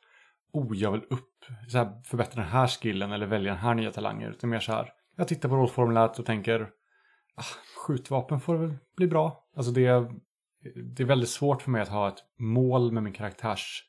oh, 0.53 0.77
jag 0.77 0.93
vill 0.93 1.03
upp, 1.11 1.45
så 1.69 1.79
här, 1.79 2.03
förbättra 2.05 2.43
den 2.43 2.51
här 2.51 2.67
skillen 2.67 3.13
eller 3.13 3.27
välja 3.27 3.53
den 3.53 3.61
här 3.61 3.75
nya 3.75 3.93
talangen. 3.93 4.31
Utan 4.31 4.51
mer 4.51 4.61
så 4.61 4.73
här, 4.73 4.93
jag 5.17 5.29
tittar 5.29 5.49
på 5.49 5.57
rollformuläret 5.57 6.19
och 6.19 6.27
tänker 6.27 6.71
ah, 7.35 7.45
skjutvapen 7.87 8.41
får 8.41 8.57
väl 8.57 8.77
bli 8.97 9.07
bra. 9.07 9.47
Alltså 9.57 9.73
det 9.73 10.13
det 10.75 11.03
är 11.03 11.07
väldigt 11.07 11.29
svårt 11.29 11.63
för 11.63 11.71
mig 11.71 11.83
att 11.83 11.89
ha 11.89 12.09
ett 12.09 12.25
mål 12.39 12.93
med 12.93 13.03
min 13.03 13.13
karaktärs 13.13 13.85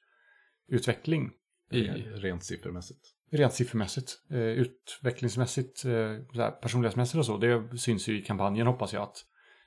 karaktärsutveckling. 0.69 1.31
i 1.71 1.79
rent 2.19 2.43
siffermässigt. 2.43 2.99
Rent 3.31 3.53
siffermässigt, 3.53 4.21
eh, 4.29 4.39
utvecklingsmässigt, 4.39 5.85
eh, 5.85 6.49
personlighetsmässigt 6.49 7.17
och 7.17 7.25
så. 7.25 7.37
Det 7.37 7.77
syns 7.77 8.07
ju 8.07 8.19
i 8.19 8.21
kampanjen 8.21 8.67
hoppas 8.67 8.93
jag 8.93 9.03
att 9.03 9.25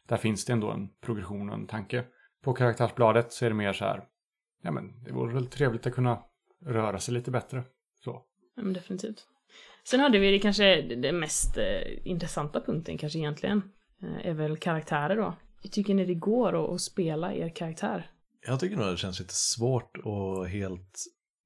där 0.09 0.17
finns 0.17 0.45
det 0.45 0.53
ändå 0.53 0.71
en 0.71 0.89
progression 1.01 1.49
och 1.49 1.55
en 1.55 1.67
tanke. 1.67 2.05
På 2.43 2.53
karaktärsbladet 2.53 3.33
så 3.33 3.45
är 3.45 3.51
det 3.51 3.57
mer 3.57 3.73
så 3.73 3.85
här, 3.85 4.05
ja 4.63 4.71
men 4.71 5.05
det 5.05 5.13
vore 5.13 5.35
väl 5.35 5.47
trevligt 5.47 5.87
att 5.87 5.95
kunna 5.95 6.23
röra 6.67 6.99
sig 6.99 7.15
lite 7.15 7.31
bättre. 7.31 7.65
Så. 8.05 8.23
Ja, 8.57 8.63
men 8.63 8.73
definitivt. 8.73 9.27
Sen 9.85 10.01
hade 10.01 10.19
vi 10.19 10.31
det 10.31 10.39
kanske 10.39 10.83
den 10.83 11.19
mest 11.19 11.59
eh, 11.59 12.09
intressanta 12.09 12.61
punkten 12.61 12.99
kanske 12.99 13.19
egentligen. 13.19 13.63
Eh, 14.03 14.27
är 14.27 14.35
väl 14.35 14.57
karaktärer 14.57 15.17
då. 15.17 15.35
Hur 15.63 15.71
tycker 15.71 15.95
ni 15.95 16.05
det 16.05 16.15
går 16.15 16.65
att, 16.65 16.71
att 16.71 16.81
spela 16.81 17.35
er 17.35 17.49
karaktär? 17.49 18.11
Jag 18.47 18.61
tycker 18.61 18.77
nog 18.77 18.87
det 18.87 18.97
känns 18.97 19.21
lite 19.21 19.35
svårt 19.35 19.97
att 19.97 20.49
helt 20.49 20.99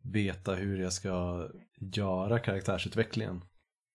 veta 0.05 0.55
hur 0.55 0.79
jag 0.79 0.93
ska 0.93 1.49
göra 1.81 2.39
karaktärsutvecklingen. 2.39 3.41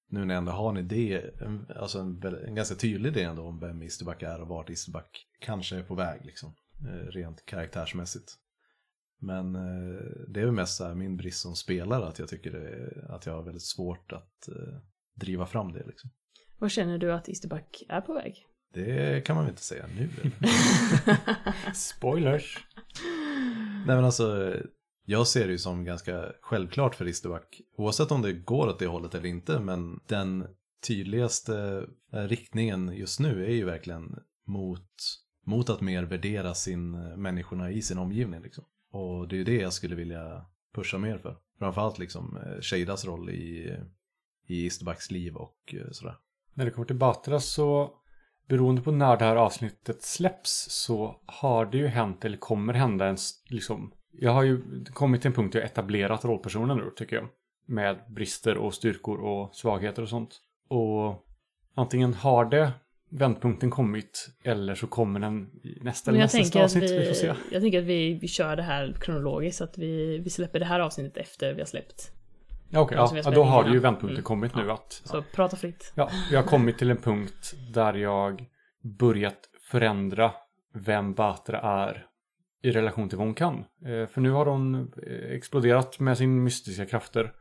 Nu 0.09 0.25
när 0.25 0.33
jag 0.33 0.39
ändå 0.39 0.51
har 0.51 0.69
en 0.69 0.77
idé, 0.77 1.21
en, 1.41 1.67
alltså 1.75 1.99
en, 1.99 2.23
en 2.23 2.55
ganska 2.55 2.75
tydlig 2.75 3.09
idé 3.09 3.23
ändå 3.23 3.43
om 3.43 3.59
vem 3.59 3.83
Isterback 3.83 4.23
är 4.23 4.41
och 4.41 4.47
vart 4.47 4.69
Isterback 4.69 5.27
kanske 5.39 5.75
är 5.75 5.83
på 5.83 5.95
väg 5.95 6.25
liksom. 6.25 6.55
Eh, 6.87 7.11
rent 7.11 7.45
karaktärsmässigt. 7.45 8.31
Men 9.19 9.55
eh, 9.55 10.01
det 10.27 10.41
är 10.41 10.45
väl 10.45 10.51
mest 10.51 10.77
så 10.77 10.85
här 10.85 10.95
min 10.95 11.17
brist 11.17 11.41
som 11.41 11.55
spelare 11.55 12.07
att 12.07 12.19
jag 12.19 12.27
tycker 12.27 12.51
det, 12.51 12.91
att 13.09 13.25
jag 13.25 13.33
har 13.33 13.43
väldigt 13.43 13.65
svårt 13.65 14.11
att 14.11 14.47
eh, 14.47 14.79
driva 15.15 15.45
fram 15.45 15.73
det 15.73 15.83
liksom. 15.87 16.09
Vad 16.57 16.71
känner 16.71 16.97
du 16.97 17.13
att 17.13 17.27
Isterback 17.27 17.83
är 17.89 18.01
på 18.01 18.13
väg? 18.13 18.45
Det 18.75 19.25
kan 19.25 19.35
man 19.35 19.45
väl 19.45 19.51
inte 19.51 19.63
säga 19.63 19.85
nu. 19.97 20.09
Spoilers! 21.73 22.67
Nej 23.85 23.95
men 23.95 24.05
alltså, 24.05 24.55
jag 25.05 25.27
ser 25.27 25.45
det 25.45 25.51
ju 25.51 25.57
som 25.57 25.85
ganska 25.85 26.31
självklart 26.41 26.95
för 26.95 27.07
Isterback, 27.07 27.61
oavsett 27.77 28.11
om 28.11 28.21
det 28.21 28.33
går 28.33 28.67
åt 28.67 28.79
det 28.79 28.87
hållet 28.87 29.15
eller 29.15 29.29
inte, 29.29 29.59
men 29.59 29.99
den 30.07 30.47
tydligaste 30.87 31.87
eh, 32.13 32.19
riktningen 32.19 32.91
just 32.95 33.19
nu 33.19 33.45
är 33.45 33.53
ju 33.53 33.65
verkligen 33.65 34.19
mot, 34.47 34.89
mot 35.45 35.69
att 35.69 35.81
mer 35.81 36.03
värdera 36.03 36.53
sin, 36.53 36.95
eh, 36.95 37.17
människorna 37.17 37.71
i 37.71 37.81
sin 37.81 37.97
omgivning 37.97 38.41
liksom. 38.41 38.63
Och 38.91 39.27
det 39.27 39.35
är 39.35 39.37
ju 39.37 39.43
det 39.43 39.61
jag 39.61 39.73
skulle 39.73 39.95
vilja 39.95 40.45
pusha 40.75 40.97
mer 40.97 41.17
för. 41.17 41.37
Framförallt 41.59 41.99
liksom 41.99 42.37
eh, 42.37 42.61
Shadas 42.61 43.05
roll 43.05 43.29
i, 43.29 43.77
i 44.47 44.65
Isterbacks 44.65 45.11
liv 45.11 45.35
och 45.35 45.75
sådär. 45.91 46.15
När 46.53 46.65
det 46.65 46.71
kommer 46.71 46.87
till 46.87 46.95
Batra 46.95 47.39
så 47.39 47.93
beroende 48.47 48.81
på 48.81 48.91
när 48.91 49.17
det 49.17 49.25
här 49.25 49.35
avsnittet 49.35 50.03
släpps 50.03 50.67
så 50.69 51.21
har 51.25 51.65
det 51.65 51.77
ju 51.77 51.87
hänt 51.87 52.25
eller 52.25 52.37
kommer 52.37 52.73
hända 52.73 53.07
en 53.07 53.17
liksom 53.49 53.91
jag 54.19 54.31
har 54.31 54.43
ju 54.43 54.61
kommit 54.93 55.21
till 55.21 55.27
en 55.27 55.33
punkt 55.33 55.53
där 55.53 55.59
jag 55.59 55.65
etablerat 55.65 56.25
rollpersonen 56.25 56.77
nu 56.77 56.91
tycker 56.95 57.15
jag. 57.15 57.27
Med 57.67 57.97
brister 58.09 58.57
och 58.57 58.73
styrkor 58.73 59.17
och 59.17 59.55
svagheter 59.55 60.01
och 60.01 60.09
sånt. 60.09 60.41
Och 60.67 61.25
antingen 61.75 62.13
har 62.13 62.45
det 62.45 62.71
vändpunkten 63.09 63.69
kommit 63.69 64.29
eller 64.43 64.75
så 64.75 64.87
kommer 64.87 65.19
den 65.19 65.49
i 65.63 65.79
nästa 65.81 66.11
eller 66.11 66.19
nästa 66.19 66.39
att 66.39 66.55
avsnitt. 66.55 66.91
Vi, 66.91 67.05
får 67.05 67.13
se. 67.13 67.31
vi, 67.31 67.53
jag 67.53 67.61
tänker 67.61 67.79
att 67.79 67.85
vi, 67.85 68.13
vi 68.13 68.27
kör 68.27 68.55
det 68.55 68.63
här 68.63 68.95
kronologiskt, 69.01 69.57
så 69.57 69.63
att 69.63 69.77
vi, 69.77 70.17
vi 70.17 70.29
släpper 70.29 70.59
det 70.59 70.65
här 70.65 70.79
avsnittet 70.79 71.17
efter 71.17 71.53
vi 71.53 71.61
har 71.61 71.65
släppt 71.65 72.11
Ja, 72.69 72.79
okej. 72.81 72.97
Ja, 72.97 73.11
ja, 73.23 73.31
då 73.31 73.43
har 73.43 73.63
det 73.63 73.69
ju 73.71 73.79
vändpunkten 73.79 74.09
Mm. 74.15 74.23
kommit 74.23 74.55
nu 74.55 74.71
att 74.71 74.93
Så 74.93 75.21
prata 75.21 75.55
fritt. 75.57 75.93
Ja, 75.95 76.09
jag 76.31 76.41
har 76.41 76.47
kommit 76.47 76.77
till 76.77 76.91
en 76.91 76.97
punkt 76.97 77.53
där 77.73 77.93
jag 77.93 78.45
börjat 78.99 79.39
förändra 79.71 80.31
vem 80.73 81.13
Batra 81.13 81.59
är 81.59 82.05
i 82.63 82.71
relation 82.71 83.09
till 83.09 83.17
vad 83.17 83.27
hon 83.27 83.33
kan. 83.35 83.55
Eh, 83.85 84.05
För 84.07 84.21
nu 84.21 84.31
har 84.31 84.45
hon 84.45 84.75
eh, 84.75 85.31
exploderat 85.31 85.99
med 85.99 86.17
sin 86.17 86.43
mystiska 86.43 86.85
krafter 86.85 87.33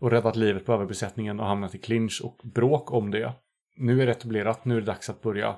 och 0.00 0.10
räddat 0.10 0.36
livet 0.36 0.66
på 0.66 0.72
överbesättningen 0.72 1.40
och 1.40 1.46
hamnat 1.46 1.74
i 1.74 1.78
clinch 1.78 2.20
och 2.24 2.40
bråk 2.54 2.92
om 2.92 3.10
det. 3.10 3.32
Nu 3.76 4.02
är 4.02 4.06
det 4.06 4.12
etablerat, 4.12 4.64
nu 4.64 4.76
är 4.76 4.80
det 4.80 4.86
dags 4.86 5.10
att 5.10 5.22
börja 5.22 5.56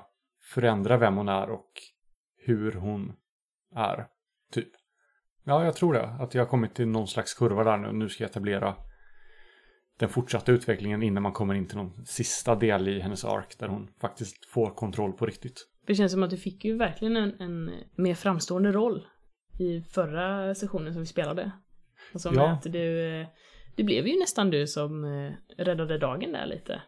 förändra 0.53 0.97
vem 0.97 1.15
hon 1.17 1.29
är 1.29 1.49
och 1.49 1.71
hur 2.45 2.71
hon 2.71 3.13
är, 3.75 4.05
typ. 4.51 4.69
Ja, 5.43 5.65
jag 5.65 5.75
tror 5.75 5.93
det. 5.93 6.07
Att 6.19 6.33
jag 6.33 6.41
har 6.41 6.47
kommit 6.49 6.73
till 6.75 6.87
någon 6.87 7.07
slags 7.07 7.33
kurva 7.33 7.63
där 7.63 7.77
nu. 7.77 7.91
Nu 7.91 8.09
ska 8.09 8.23
jag 8.23 8.29
etablera 8.29 8.75
den 9.97 10.09
fortsatta 10.09 10.51
utvecklingen 10.51 11.03
innan 11.03 11.23
man 11.23 11.31
kommer 11.31 11.53
in 11.53 11.67
till 11.67 11.77
någon 11.77 12.05
sista 12.05 12.55
del 12.55 12.87
i 12.87 12.99
hennes 12.99 13.25
ark 13.25 13.55
där 13.59 13.67
hon 13.67 13.87
faktiskt 14.01 14.45
får 14.45 14.69
kontroll 14.75 15.13
på 15.13 15.25
riktigt. 15.25 15.67
Det 15.87 15.95
känns 15.95 16.11
som 16.11 16.23
att 16.23 16.29
du 16.29 16.37
fick 16.37 16.65
ju 16.65 16.77
verkligen 16.77 17.17
en, 17.17 17.33
en 17.41 17.71
mer 17.95 18.15
framstående 18.15 18.71
roll 18.71 19.07
i 19.59 19.81
förra 19.81 20.55
sessionen 20.55 20.93
som 20.93 21.01
vi 21.01 21.05
spelade. 21.05 21.51
Alltså 22.13 22.31
Ja. 22.35 22.49
att 22.51 22.63
du, 22.63 23.19
eh, 23.21 23.27
det 23.75 23.83
blev 23.83 24.07
ju 24.07 24.19
nästan 24.19 24.49
du 24.49 24.67
som 24.67 25.03
eh, 25.05 25.31
räddade 25.63 25.97
dagen 25.97 26.31
där 26.31 26.45
lite. 26.45 26.81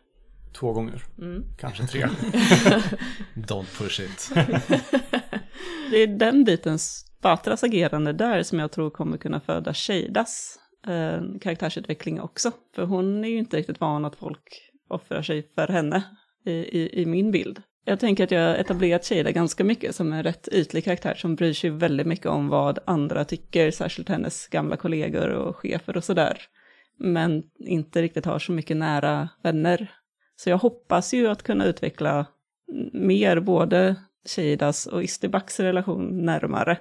Två 0.53 0.73
gånger, 0.73 1.03
Mm. 1.17 1.43
kanske 1.57 1.87
tre. 1.87 2.01
Don't 3.35 3.77
push 3.77 3.99
it. 3.99 4.31
Det 5.91 5.97
är 6.03 6.07
den 6.07 6.43
biten, 6.43 6.77
Batras 7.21 7.63
agerande 7.63 8.13
där, 8.13 8.43
som 8.43 8.59
jag 8.59 8.71
tror 8.71 8.89
kommer 8.89 9.17
kunna 9.17 9.39
föda 9.39 9.73
Sheidas 9.73 10.59
eh, 10.87 11.21
karaktärsutveckling 11.41 12.21
också. 12.21 12.51
För 12.75 12.83
hon 12.83 13.23
är 13.23 13.29
ju 13.29 13.37
inte 13.37 13.57
riktigt 13.57 13.79
van 13.79 14.05
att 14.05 14.15
folk 14.15 14.71
offrar 14.89 15.21
sig 15.21 15.51
för 15.55 15.67
henne 15.67 16.03
i, 16.45 16.51
i, 16.51 17.01
i 17.01 17.05
min 17.05 17.31
bild. 17.31 17.61
Jag 17.85 17.99
tänker 17.99 18.23
att 18.23 18.31
jag 18.31 18.47
har 18.47 18.55
etablerat 18.55 19.05
Shada 19.05 19.31
ganska 19.31 19.63
mycket 19.63 19.95
som 19.95 20.13
en 20.13 20.23
rätt 20.23 20.47
ytlig 20.51 20.83
karaktär 20.83 21.15
som 21.15 21.35
bryr 21.35 21.53
sig 21.53 21.69
väldigt 21.69 22.07
mycket 22.07 22.25
om 22.25 22.47
vad 22.47 22.79
andra 22.85 23.25
tycker, 23.25 23.71
särskilt 23.71 24.09
hennes 24.09 24.47
gamla 24.47 24.77
kollegor 24.77 25.29
och 25.29 25.55
chefer 25.55 25.97
och 25.97 26.03
sådär. 26.03 26.41
Men 26.97 27.43
inte 27.59 28.01
riktigt 28.01 28.25
har 28.25 28.39
så 28.39 28.51
mycket 28.51 28.77
nära 28.77 29.29
vänner. 29.43 29.91
Så 30.35 30.49
jag 30.49 30.57
hoppas 30.57 31.13
ju 31.13 31.27
att 31.27 31.43
kunna 31.43 31.65
utveckla 31.65 32.25
mer 32.93 33.39
både 33.39 33.95
Sheidas 34.25 34.85
och 34.85 35.03
Istibaks 35.03 35.59
relation 35.59 36.25
närmare. 36.25 36.77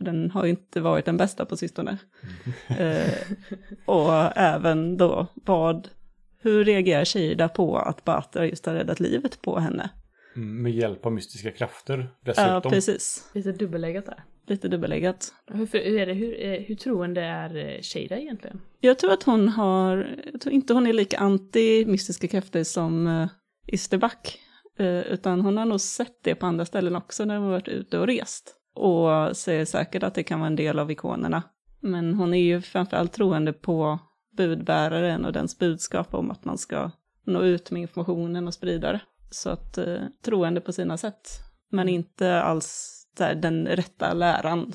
Den 0.00 0.30
har 0.30 0.44
ju 0.44 0.50
inte 0.50 0.80
varit 0.80 1.04
den 1.04 1.16
bästa 1.16 1.44
på 1.44 1.56
sistone. 1.56 1.98
Eh, 2.78 3.12
och 3.84 4.36
även 4.36 4.96
då, 4.96 5.26
vad, 5.34 5.88
hur 6.38 6.64
reagerar 6.64 7.04
Sheida 7.04 7.48
på 7.48 7.78
att 7.78 8.04
Batra 8.04 8.46
just 8.46 8.66
har 8.66 8.74
räddat 8.74 9.00
livet 9.00 9.42
på 9.42 9.58
henne? 9.58 9.90
Mm, 10.36 10.62
Med 10.62 10.72
hjälp 10.72 11.06
av 11.06 11.12
mystiska 11.12 11.50
krafter 11.50 11.98
Ja, 11.98 12.32
dessutom. 12.32 12.72
precis. 12.72 13.30
Lite 13.34 13.52
dubbelläggat 13.52 14.06
där. 14.06 14.24
Lite 14.46 14.68
dubbelläggat. 14.68 15.34
Hur, 15.46 15.66
hur, 15.72 15.98
är 15.98 16.06
det, 16.06 16.12
hur, 16.12 16.44
eh, 16.44 16.60
hur 16.60 16.74
troende 16.74 17.20
är 17.20 17.56
eh, 17.56 17.80
Shada 17.82 18.18
egentligen? 18.18 18.60
Jag 18.80 18.98
tror 18.98 19.12
att 19.12 19.22
hon 19.22 19.48
har, 19.48 20.18
jag 20.32 20.40
tror 20.40 20.54
inte 20.54 20.74
hon 20.74 20.86
är 20.86 20.92
lika 20.92 21.18
anti 21.18 21.84
mystiska 21.86 22.28
krafter 22.28 22.64
som 22.64 23.06
uh, 23.06 23.28
Isterback. 23.66 24.38
Eh, 24.78 25.00
utan 25.00 25.40
hon 25.40 25.56
har 25.56 25.64
nog 25.66 25.80
sett 25.80 26.24
det 26.24 26.34
på 26.34 26.46
andra 26.46 26.64
ställen 26.64 26.96
också 26.96 27.24
när 27.24 27.34
hon 27.36 27.44
har 27.44 27.52
varit 27.52 27.68
ute 27.68 27.98
och 27.98 28.06
rest. 28.06 28.56
Och 28.74 29.36
säger 29.36 29.64
säkert 29.64 30.02
att 30.02 30.14
det 30.14 30.22
kan 30.22 30.40
vara 30.40 30.46
en 30.46 30.56
del 30.56 30.78
av 30.78 30.90
ikonerna. 30.90 31.42
Men 31.80 32.14
hon 32.14 32.34
är 32.34 32.42
ju 32.42 32.60
framförallt 32.60 33.12
troende 33.12 33.52
på 33.52 33.98
budbäraren 34.36 35.24
och 35.24 35.32
dens 35.32 35.58
budskap 35.58 36.14
om 36.14 36.30
att 36.30 36.44
man 36.44 36.58
ska 36.58 36.90
nå 37.24 37.42
ut 37.42 37.70
med 37.70 37.82
informationen 37.82 38.46
och 38.46 38.54
sprida 38.54 38.92
det. 38.92 39.00
Så 39.30 39.50
att 39.50 39.78
eh, 39.78 40.02
troende 40.24 40.60
på 40.60 40.72
sina 40.72 40.96
sätt. 40.96 41.28
Men 41.70 41.88
inte 41.88 42.42
alls 42.42 42.96
där, 43.16 43.34
den 43.34 43.66
rätta 43.66 44.12
läran 44.12 44.72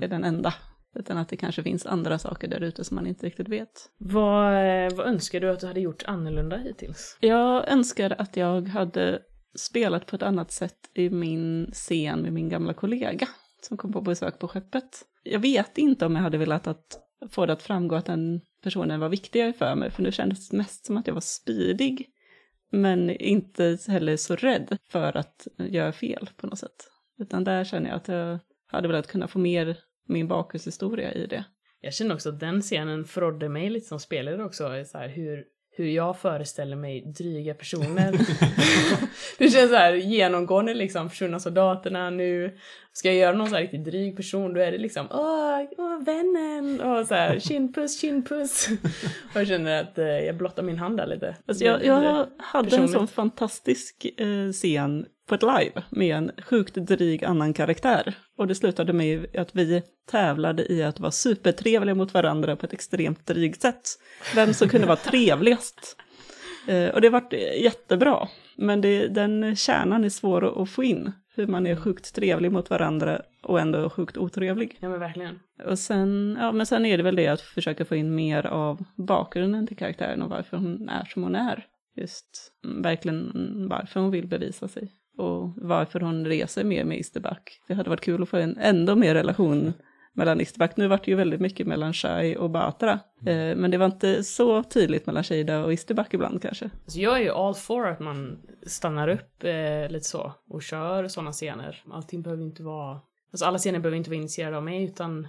är 0.00 0.08
den 0.08 0.24
enda. 0.24 0.54
Utan 0.94 1.18
att 1.18 1.28
det 1.28 1.36
kanske 1.36 1.62
finns 1.62 1.86
andra 1.86 2.18
saker 2.18 2.48
där 2.48 2.60
ute 2.60 2.84
som 2.84 2.94
man 2.94 3.06
inte 3.06 3.26
riktigt 3.26 3.48
vet. 3.48 3.90
Vad, 3.98 4.52
eh, 4.52 4.96
vad 4.96 5.06
önskar 5.06 5.40
du 5.40 5.50
att 5.50 5.60
du 5.60 5.66
hade 5.66 5.80
gjort 5.80 6.02
annorlunda 6.06 6.56
hittills? 6.56 7.16
Jag 7.20 7.68
önskar 7.68 8.14
att 8.18 8.36
jag 8.36 8.68
hade 8.68 9.22
spelat 9.54 10.06
på 10.06 10.16
ett 10.16 10.22
annat 10.22 10.52
sätt 10.52 10.90
i 10.94 11.10
min 11.10 11.70
scen 11.72 12.20
med 12.20 12.32
min 12.32 12.48
gamla 12.48 12.74
kollega 12.74 13.28
som 13.62 13.76
kom 13.76 13.92
på 13.92 14.00
besök 14.00 14.38
på 14.38 14.48
skeppet. 14.48 15.02
Jag 15.22 15.40
vet 15.40 15.78
inte 15.78 16.06
om 16.06 16.16
jag 16.16 16.22
hade 16.22 16.38
velat 16.38 16.66
att 16.66 16.98
få 17.30 17.46
det 17.46 17.52
att 17.52 17.62
framgå 17.62 17.96
att 17.96 18.06
den 18.06 18.40
personen 18.62 19.00
var 19.00 19.08
viktigare 19.08 19.52
för 19.52 19.74
mig, 19.74 19.90
för 19.90 20.02
nu 20.02 20.12
kändes 20.12 20.48
det 20.48 20.56
mest 20.56 20.86
som 20.86 20.96
att 20.96 21.06
jag 21.06 21.14
var 21.14 21.20
spydig. 21.20 22.10
Men 22.70 23.10
inte 23.10 23.78
heller 23.88 24.16
så 24.16 24.36
rädd 24.36 24.78
för 24.90 25.16
att 25.16 25.48
göra 25.58 25.92
fel 25.92 26.28
på 26.36 26.46
något 26.46 26.58
sätt. 26.58 26.90
Utan 27.18 27.44
där 27.44 27.64
känner 27.64 27.90
jag 27.90 27.96
att 27.96 28.08
jag 28.08 28.38
hade 28.66 28.88
velat 28.88 29.06
kunna 29.06 29.28
få 29.28 29.38
mer 29.38 29.78
min 30.08 30.28
bakgrundshistoria 30.28 31.12
i 31.12 31.26
det. 31.26 31.44
Jag 31.80 31.94
känner 31.94 32.14
också 32.14 32.28
att 32.28 32.40
den 32.40 32.62
scenen 32.62 33.04
förrådde 33.04 33.48
mig 33.48 33.70
lite 33.70 33.86
som 33.86 34.00
spelare 34.00 34.44
också, 34.44 34.84
så 34.84 34.98
här, 34.98 35.08
hur, 35.08 35.44
hur 35.76 35.86
jag 35.86 36.18
föreställer 36.18 36.76
mig 36.76 37.00
dryga 37.00 37.54
personer. 37.54 38.12
det 39.38 39.50
känns 39.50 39.70
så 39.70 39.76
här 39.76 39.94
genomgående 39.94 40.74
liksom, 40.74 41.10
försvunna 41.10 41.40
soldaterna 41.40 42.10
nu. 42.10 42.58
Ska 42.92 43.08
jag 43.08 43.16
göra 43.16 43.36
någon 43.36 43.48
så 43.48 43.54
här 43.54 43.62
riktigt 43.62 43.84
dryg 43.84 44.16
person 44.16 44.54
då 44.54 44.60
är 44.60 44.72
det 44.72 44.78
liksom 44.78 45.06
åh, 45.10 45.60
åh 45.78 46.04
vännen 46.04 46.80
och 46.80 47.06
så 47.06 47.14
här 47.14 47.38
kindpuss, 47.40 48.00
kindpuss. 48.00 48.68
och 49.34 49.40
jag 49.40 49.46
känner 49.46 49.82
att 49.82 49.98
eh, 49.98 50.06
jag 50.06 50.36
blottar 50.36 50.62
min 50.62 50.78
hand 50.78 50.96
där 50.96 51.06
lite. 51.06 51.36
Alltså 51.46 51.64
jag, 51.64 51.84
jag 51.84 52.26
hade 52.38 52.76
en 52.76 52.88
sån 52.88 53.08
fantastisk 53.08 54.06
eh, 54.16 54.52
scen 54.52 55.06
på 55.26 55.34
ett 55.34 55.42
live 55.42 55.82
med 55.90 56.16
en 56.16 56.30
sjukt 56.44 56.74
dryg 56.74 57.24
annan 57.24 57.52
karaktär. 57.52 58.14
Och 58.38 58.46
det 58.46 58.54
slutade 58.54 58.92
med 58.92 59.36
att 59.36 59.56
vi 59.56 59.82
tävlade 60.10 60.72
i 60.72 60.82
att 60.82 61.00
vara 61.00 61.10
supertrevliga 61.10 61.94
mot 61.94 62.14
varandra 62.14 62.56
på 62.56 62.66
ett 62.66 62.72
extremt 62.72 63.26
drygt 63.26 63.62
sätt. 63.62 63.82
Vem 64.34 64.54
som 64.54 64.68
kunde 64.68 64.86
vara 64.86 64.96
trevligast. 64.96 65.96
Eh, 66.66 66.88
och 66.88 67.00
det 67.00 67.10
vart 67.10 67.32
jättebra. 67.62 68.28
Men 68.56 68.80
det, 68.80 69.08
den 69.08 69.56
kärnan 69.56 70.04
är 70.04 70.08
svår 70.08 70.62
att, 70.62 70.70
få 70.70 70.84
in. 70.84 71.12
Hur 71.36 71.46
man 71.46 71.66
är 71.66 71.76
sjukt 71.76 72.14
trevlig 72.14 72.52
mot 72.52 72.70
varandra 72.70 73.22
och 73.42 73.60
ändå 73.60 73.90
sjukt 73.90 74.16
otrevlig. 74.16 74.78
Ja 74.80 74.88
men 74.88 75.00
verkligen. 75.00 75.38
Och 75.64 75.78
sen, 75.78 76.38
ja, 76.40 76.52
men 76.52 76.66
sen 76.66 76.86
är 76.86 76.96
det 76.96 77.02
väl 77.02 77.16
det 77.16 77.28
att 77.28 77.40
försöka 77.40 77.84
få 77.84 77.96
in 77.96 78.14
mer 78.14 78.46
av 78.46 78.84
bakgrunden 78.96 79.66
till 79.66 79.76
karaktären 79.76 80.22
och 80.22 80.30
varför 80.30 80.56
hon 80.56 80.88
är 80.88 81.04
som 81.04 81.22
hon 81.22 81.34
är. 81.34 81.66
Just 81.96 82.52
mm, 82.64 82.82
verkligen 82.82 83.30
mm, 83.30 83.68
varför 83.68 84.00
hon 84.00 84.10
vill 84.10 84.26
bevisa 84.26 84.68
sig. 84.68 84.92
Och 85.16 85.52
varför 85.56 86.00
hon 86.00 86.26
reser 86.26 86.64
mer 86.64 86.84
med 86.84 86.98
Isterback. 86.98 87.60
Det 87.68 87.74
hade 87.74 87.90
varit 87.90 88.00
kul 88.00 88.22
att 88.22 88.28
få 88.28 88.36
en 88.36 88.58
ändå 88.58 88.96
mer 88.96 89.14
relation 89.14 89.72
mellan 90.14 90.40
Isterback. 90.40 90.76
Nu 90.76 90.88
vart 90.88 91.04
det 91.04 91.10
ju 91.10 91.16
väldigt 91.16 91.40
mycket 91.40 91.66
mellan 91.66 91.92
Shai 91.92 92.36
och 92.36 92.50
Batra. 92.50 92.92
Eh, 93.26 93.56
men 93.56 93.70
det 93.70 93.78
var 93.78 93.86
inte 93.86 94.24
så 94.24 94.62
tydligt 94.62 95.06
mellan 95.06 95.24
Shida 95.24 95.64
och 95.64 95.72
Isterback 95.72 96.14
ibland 96.14 96.42
kanske. 96.42 96.70
Alltså 96.84 96.98
jag 96.98 97.16
är 97.16 97.22
ju 97.22 97.30
all 97.30 97.54
for 97.54 97.86
att 97.86 98.00
man 98.00 98.38
stannar 98.66 99.08
upp 99.08 99.44
eh, 99.44 99.90
lite 99.90 100.06
så 100.06 100.32
och 100.48 100.62
kör 100.62 101.08
sådana 101.08 101.32
scener. 101.32 101.82
Allting 101.90 102.22
behöver 102.22 102.42
inte 102.42 102.62
vara... 102.62 103.00
Alltså 103.32 103.46
alla 103.46 103.58
scener 103.58 103.78
behöver 103.78 103.96
inte 103.96 104.10
vara 104.10 104.18
initierade 104.18 104.56
av 104.56 104.64
mig 104.64 104.84
utan 104.84 105.28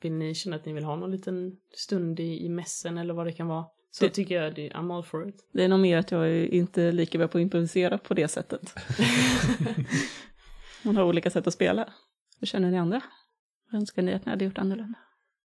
vill 0.00 0.12
ni 0.12 0.34
känna 0.34 0.56
att 0.56 0.64
ni 0.66 0.72
vill 0.72 0.84
ha 0.84 0.96
någon 0.96 1.10
liten 1.10 1.56
stund 1.74 2.20
i, 2.20 2.44
i 2.44 2.48
mässen 2.48 2.98
eller 2.98 3.14
vad 3.14 3.26
det 3.26 3.32
kan 3.32 3.46
vara. 3.46 3.64
Så 3.90 4.04
Det- 4.04 4.10
tycker 4.10 4.42
jag 4.42 4.54
det, 4.54 4.70
I'm 4.70 4.96
all 4.96 5.02
for 5.02 5.28
it. 5.28 5.48
Det 5.52 5.64
är 5.64 5.68
nog 5.68 5.80
mer 5.80 5.98
att 5.98 6.10
jag 6.10 6.28
är 6.28 6.54
inte 6.54 6.92
lika 6.92 7.18
bra 7.18 7.28
på 7.28 7.38
att 7.38 7.42
improvisera 7.42 7.98
på 7.98 8.14
det 8.14 8.28
sättet. 8.28 8.74
Hon 10.84 10.96
har 10.96 11.04
olika 11.04 11.30
sätt 11.30 11.46
att 11.46 11.54
spela. 11.54 11.88
Hur 12.40 12.46
känner 12.46 12.70
ni 12.70 12.78
andra? 12.78 13.00
Vad 13.70 13.80
önskar 13.80 14.02
ni 14.02 14.14
att 14.14 14.26
ni 14.26 14.30
hade 14.30 14.44
gjort 14.44 14.58
annorlunda? 14.58 14.98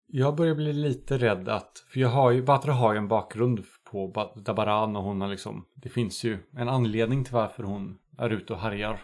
Jag 0.06 0.36
börjar 0.36 0.54
bli 0.54 0.72
lite 0.72 1.18
rädd 1.18 1.48
att, 1.48 1.84
för 1.92 2.00
jag 2.00 2.08
har 2.08 2.30
ju, 2.30 2.42
Batra 2.42 2.72
har 2.72 2.92
ju 2.92 2.98
en 2.98 3.08
bakgrund 3.08 3.64
på 3.90 4.08
Ba- 4.08 4.34
Dabaran 4.36 4.96
och 4.96 5.02
hon 5.02 5.20
har 5.20 5.28
liksom, 5.28 5.64
det 5.74 5.88
finns 5.88 6.24
ju 6.24 6.38
en 6.56 6.68
anledning 6.68 7.24
till 7.24 7.34
varför 7.34 7.62
hon 7.62 7.98
är 8.18 8.30
ute 8.30 8.52
och 8.52 8.58
härjar 8.58 9.02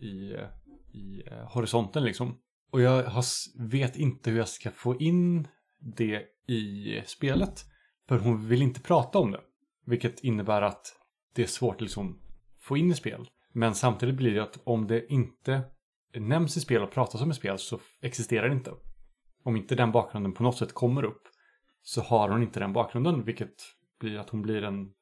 i, 0.00 0.06
i 0.98 1.22
eh, 1.26 1.52
horisonten 1.54 2.04
liksom. 2.04 2.36
Och 2.70 2.80
jag 2.80 3.02
har, 3.02 3.24
vet 3.68 3.96
inte 3.96 4.30
hur 4.30 4.38
jag 4.38 4.48
ska 4.48 4.70
få 4.70 4.96
in 5.00 5.48
det 5.78 6.22
i 6.46 7.02
spelet. 7.06 7.64
För 8.08 8.18
hon 8.18 8.48
vill 8.48 8.62
inte 8.62 8.80
prata 8.80 9.18
om 9.18 9.30
det. 9.30 9.40
Vilket 9.86 10.24
innebär 10.24 10.62
att 10.62 10.86
det 11.34 11.42
är 11.42 11.46
svårt 11.46 11.74
att 11.74 11.80
liksom 11.80 12.18
få 12.60 12.76
in 12.76 12.90
i 12.90 12.94
spel. 12.94 13.30
Men 13.52 13.74
samtidigt 13.74 14.14
blir 14.14 14.34
det 14.34 14.42
att 14.42 14.58
om 14.64 14.86
det 14.86 15.12
inte 15.12 15.62
nämns 16.14 16.56
i 16.56 16.60
spel 16.60 16.82
och 16.82 16.90
pratas 16.90 17.22
om 17.22 17.30
i 17.30 17.34
spel 17.34 17.58
så 17.58 17.80
existerar 18.00 18.48
det 18.48 18.54
inte 18.54 18.72
om 19.42 19.56
inte 19.56 19.74
den 19.74 19.92
bakgrunden 19.92 20.32
på 20.32 20.42
något 20.42 20.58
sätt 20.58 20.74
kommer 20.74 21.04
upp 21.04 21.22
så 21.82 22.00
har 22.00 22.28
hon 22.28 22.42
inte 22.42 22.60
den 22.60 22.72
bakgrunden 22.72 23.24
vilket 23.24 23.54
blir 24.00 24.18
att 24.18 24.30
hon 24.30 24.42
blir 24.42 24.64
en 24.64 24.92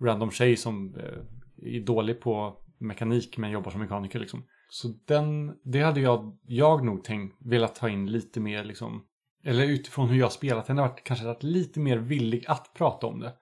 random 0.00 0.30
tjej 0.30 0.56
som 0.56 0.94
eh, 0.94 1.74
är 1.74 1.80
dålig 1.80 2.20
på 2.20 2.58
mekanik 2.78 3.38
men 3.38 3.50
jobbar 3.50 3.70
som 3.70 3.80
mekaniker 3.80 4.18
liksom. 4.18 4.44
Så 4.74 4.88
den, 5.06 5.56
det 5.64 5.80
hade 5.80 6.00
jag, 6.00 6.38
jag 6.42 6.84
nog 6.84 7.04
tänkt, 7.04 7.36
velat 7.40 7.74
ta 7.74 7.88
in 7.88 8.12
lite 8.12 8.40
mer 8.40 8.64
liksom 8.64 9.04
eller 9.44 9.64
utifrån 9.64 10.08
hur 10.08 10.18
jag 10.18 10.32
spelat 10.32 10.66
den, 10.66 10.78
har 10.78 10.88
varit 10.88 11.04
kanske 11.04 11.26
varit 11.26 11.42
lite 11.42 11.80
mer 11.80 11.96
villig 11.96 12.44
att 12.48 12.74
prata 12.74 13.06
om 13.06 13.20
det. 13.20 13.32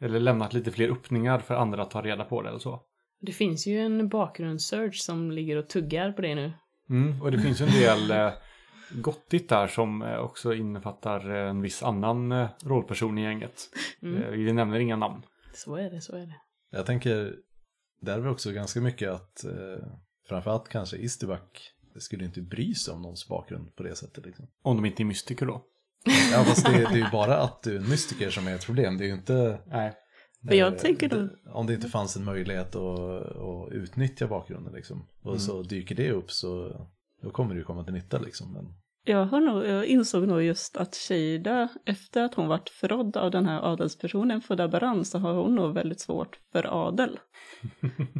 Eller 0.00 0.20
lämnat 0.20 0.52
lite 0.52 0.70
fler 0.70 0.90
öppningar 0.90 1.38
för 1.38 1.54
andra 1.54 1.82
att 1.82 1.90
ta 1.90 2.02
reda 2.02 2.24
på 2.24 2.42
det 2.42 2.48
eller 2.48 2.58
så. 2.58 2.82
Det 3.20 3.32
finns 3.32 3.66
ju 3.66 3.78
en 3.78 4.08
bakgrundssearch 4.08 4.94
som 4.94 5.30
ligger 5.30 5.56
och 5.56 5.68
tuggar 5.68 6.12
på 6.12 6.22
det 6.22 6.34
nu. 6.34 6.52
Mm, 6.90 7.22
och 7.22 7.32
det 7.32 7.38
finns 7.38 7.60
en 7.60 7.70
del 7.70 8.10
eh, 8.10 8.32
gottigt 8.90 9.48
där 9.48 9.66
som 9.66 10.02
eh, 10.02 10.18
också 10.18 10.54
innefattar 10.54 11.30
eh, 11.30 11.50
en 11.50 11.62
viss 11.62 11.82
annan 11.82 12.32
eh, 12.32 12.48
rollperson 12.64 13.18
i 13.18 13.22
gänget. 13.22 13.62
Mm. 14.02 14.22
Eh, 14.22 14.30
vi 14.30 14.52
nämner 14.52 14.78
inga 14.78 14.96
namn. 14.96 15.22
Så 15.54 15.76
är 15.76 15.90
det, 15.90 16.00
så 16.00 16.16
är 16.16 16.26
det. 16.26 16.36
Jag 16.70 16.86
tänker, 16.86 17.34
där 18.00 18.18
är 18.18 18.22
det 18.22 18.30
också 18.30 18.52
ganska 18.52 18.80
mycket 18.80 19.10
att 19.10 19.44
eh, 19.44 19.88
framförallt 20.28 20.68
kanske 20.68 20.96
Isterback 20.96 21.72
skulle 21.96 22.24
inte 22.24 22.40
bry 22.40 22.74
sig 22.74 22.94
om 22.94 23.02
någons 23.02 23.28
bakgrund 23.28 23.76
på 23.76 23.82
det 23.82 23.96
sättet. 23.96 24.26
Liksom. 24.26 24.46
Om 24.62 24.76
de 24.76 24.84
inte 24.86 25.02
är 25.02 25.04
mystiker 25.04 25.46
då. 25.46 25.64
Ja, 26.32 26.44
fast 26.44 26.66
det, 26.66 26.72
det 26.72 26.84
är 26.86 26.96
ju 26.96 27.10
bara 27.12 27.36
att 27.38 27.62
du 27.62 27.72
är 27.76 27.80
en 27.80 27.88
mystiker 27.88 28.30
som 28.30 28.46
är 28.46 28.54
ett 28.54 28.66
problem. 28.66 28.98
Det 28.98 29.04
är 29.04 29.08
ju 29.08 29.14
inte... 29.14 29.60
Nej. 29.66 29.92
Men 30.40 30.56
jag 30.58 30.72
eh, 30.72 30.78
tänker 30.78 31.08
då- 31.08 31.16
det- 31.16 31.50
Om 31.52 31.66
det 31.66 31.74
inte 31.74 31.88
fanns 31.88 32.16
en 32.16 32.24
möjlighet 32.24 32.76
att, 32.76 32.98
att 33.36 33.72
utnyttja 33.72 34.26
bakgrunden 34.26 34.72
liksom. 34.74 35.06
Och 35.22 35.40
så 35.40 35.62
dyker 35.62 35.94
det 35.94 36.10
upp 36.12 36.30
så 36.30 36.76
då 37.22 37.30
kommer 37.30 37.54
det 37.54 37.58
ju 37.58 37.64
komma 37.64 37.84
till 37.84 37.92
nytta 37.94 38.18
liksom. 38.18 38.52
Men, 38.52 38.74
Jag, 39.08 39.26
har 39.26 39.40
nog, 39.40 39.66
jag 39.66 39.86
insåg 39.86 40.28
nog 40.28 40.42
just 40.42 40.76
att 40.76 40.94
Shida, 40.94 41.68
efter 41.86 42.22
att 42.22 42.34
hon 42.34 42.48
varit 42.48 42.68
förrådd 42.68 43.16
av 43.16 43.30
den 43.30 43.46
här 43.46 43.72
adelspersonen 43.72 44.40
Fodabaran, 44.40 45.04
så 45.04 45.18
har 45.18 45.32
hon 45.34 45.54
nog 45.54 45.74
väldigt 45.74 46.00
svårt 46.00 46.38
för 46.52 46.86
adel. 46.88 47.18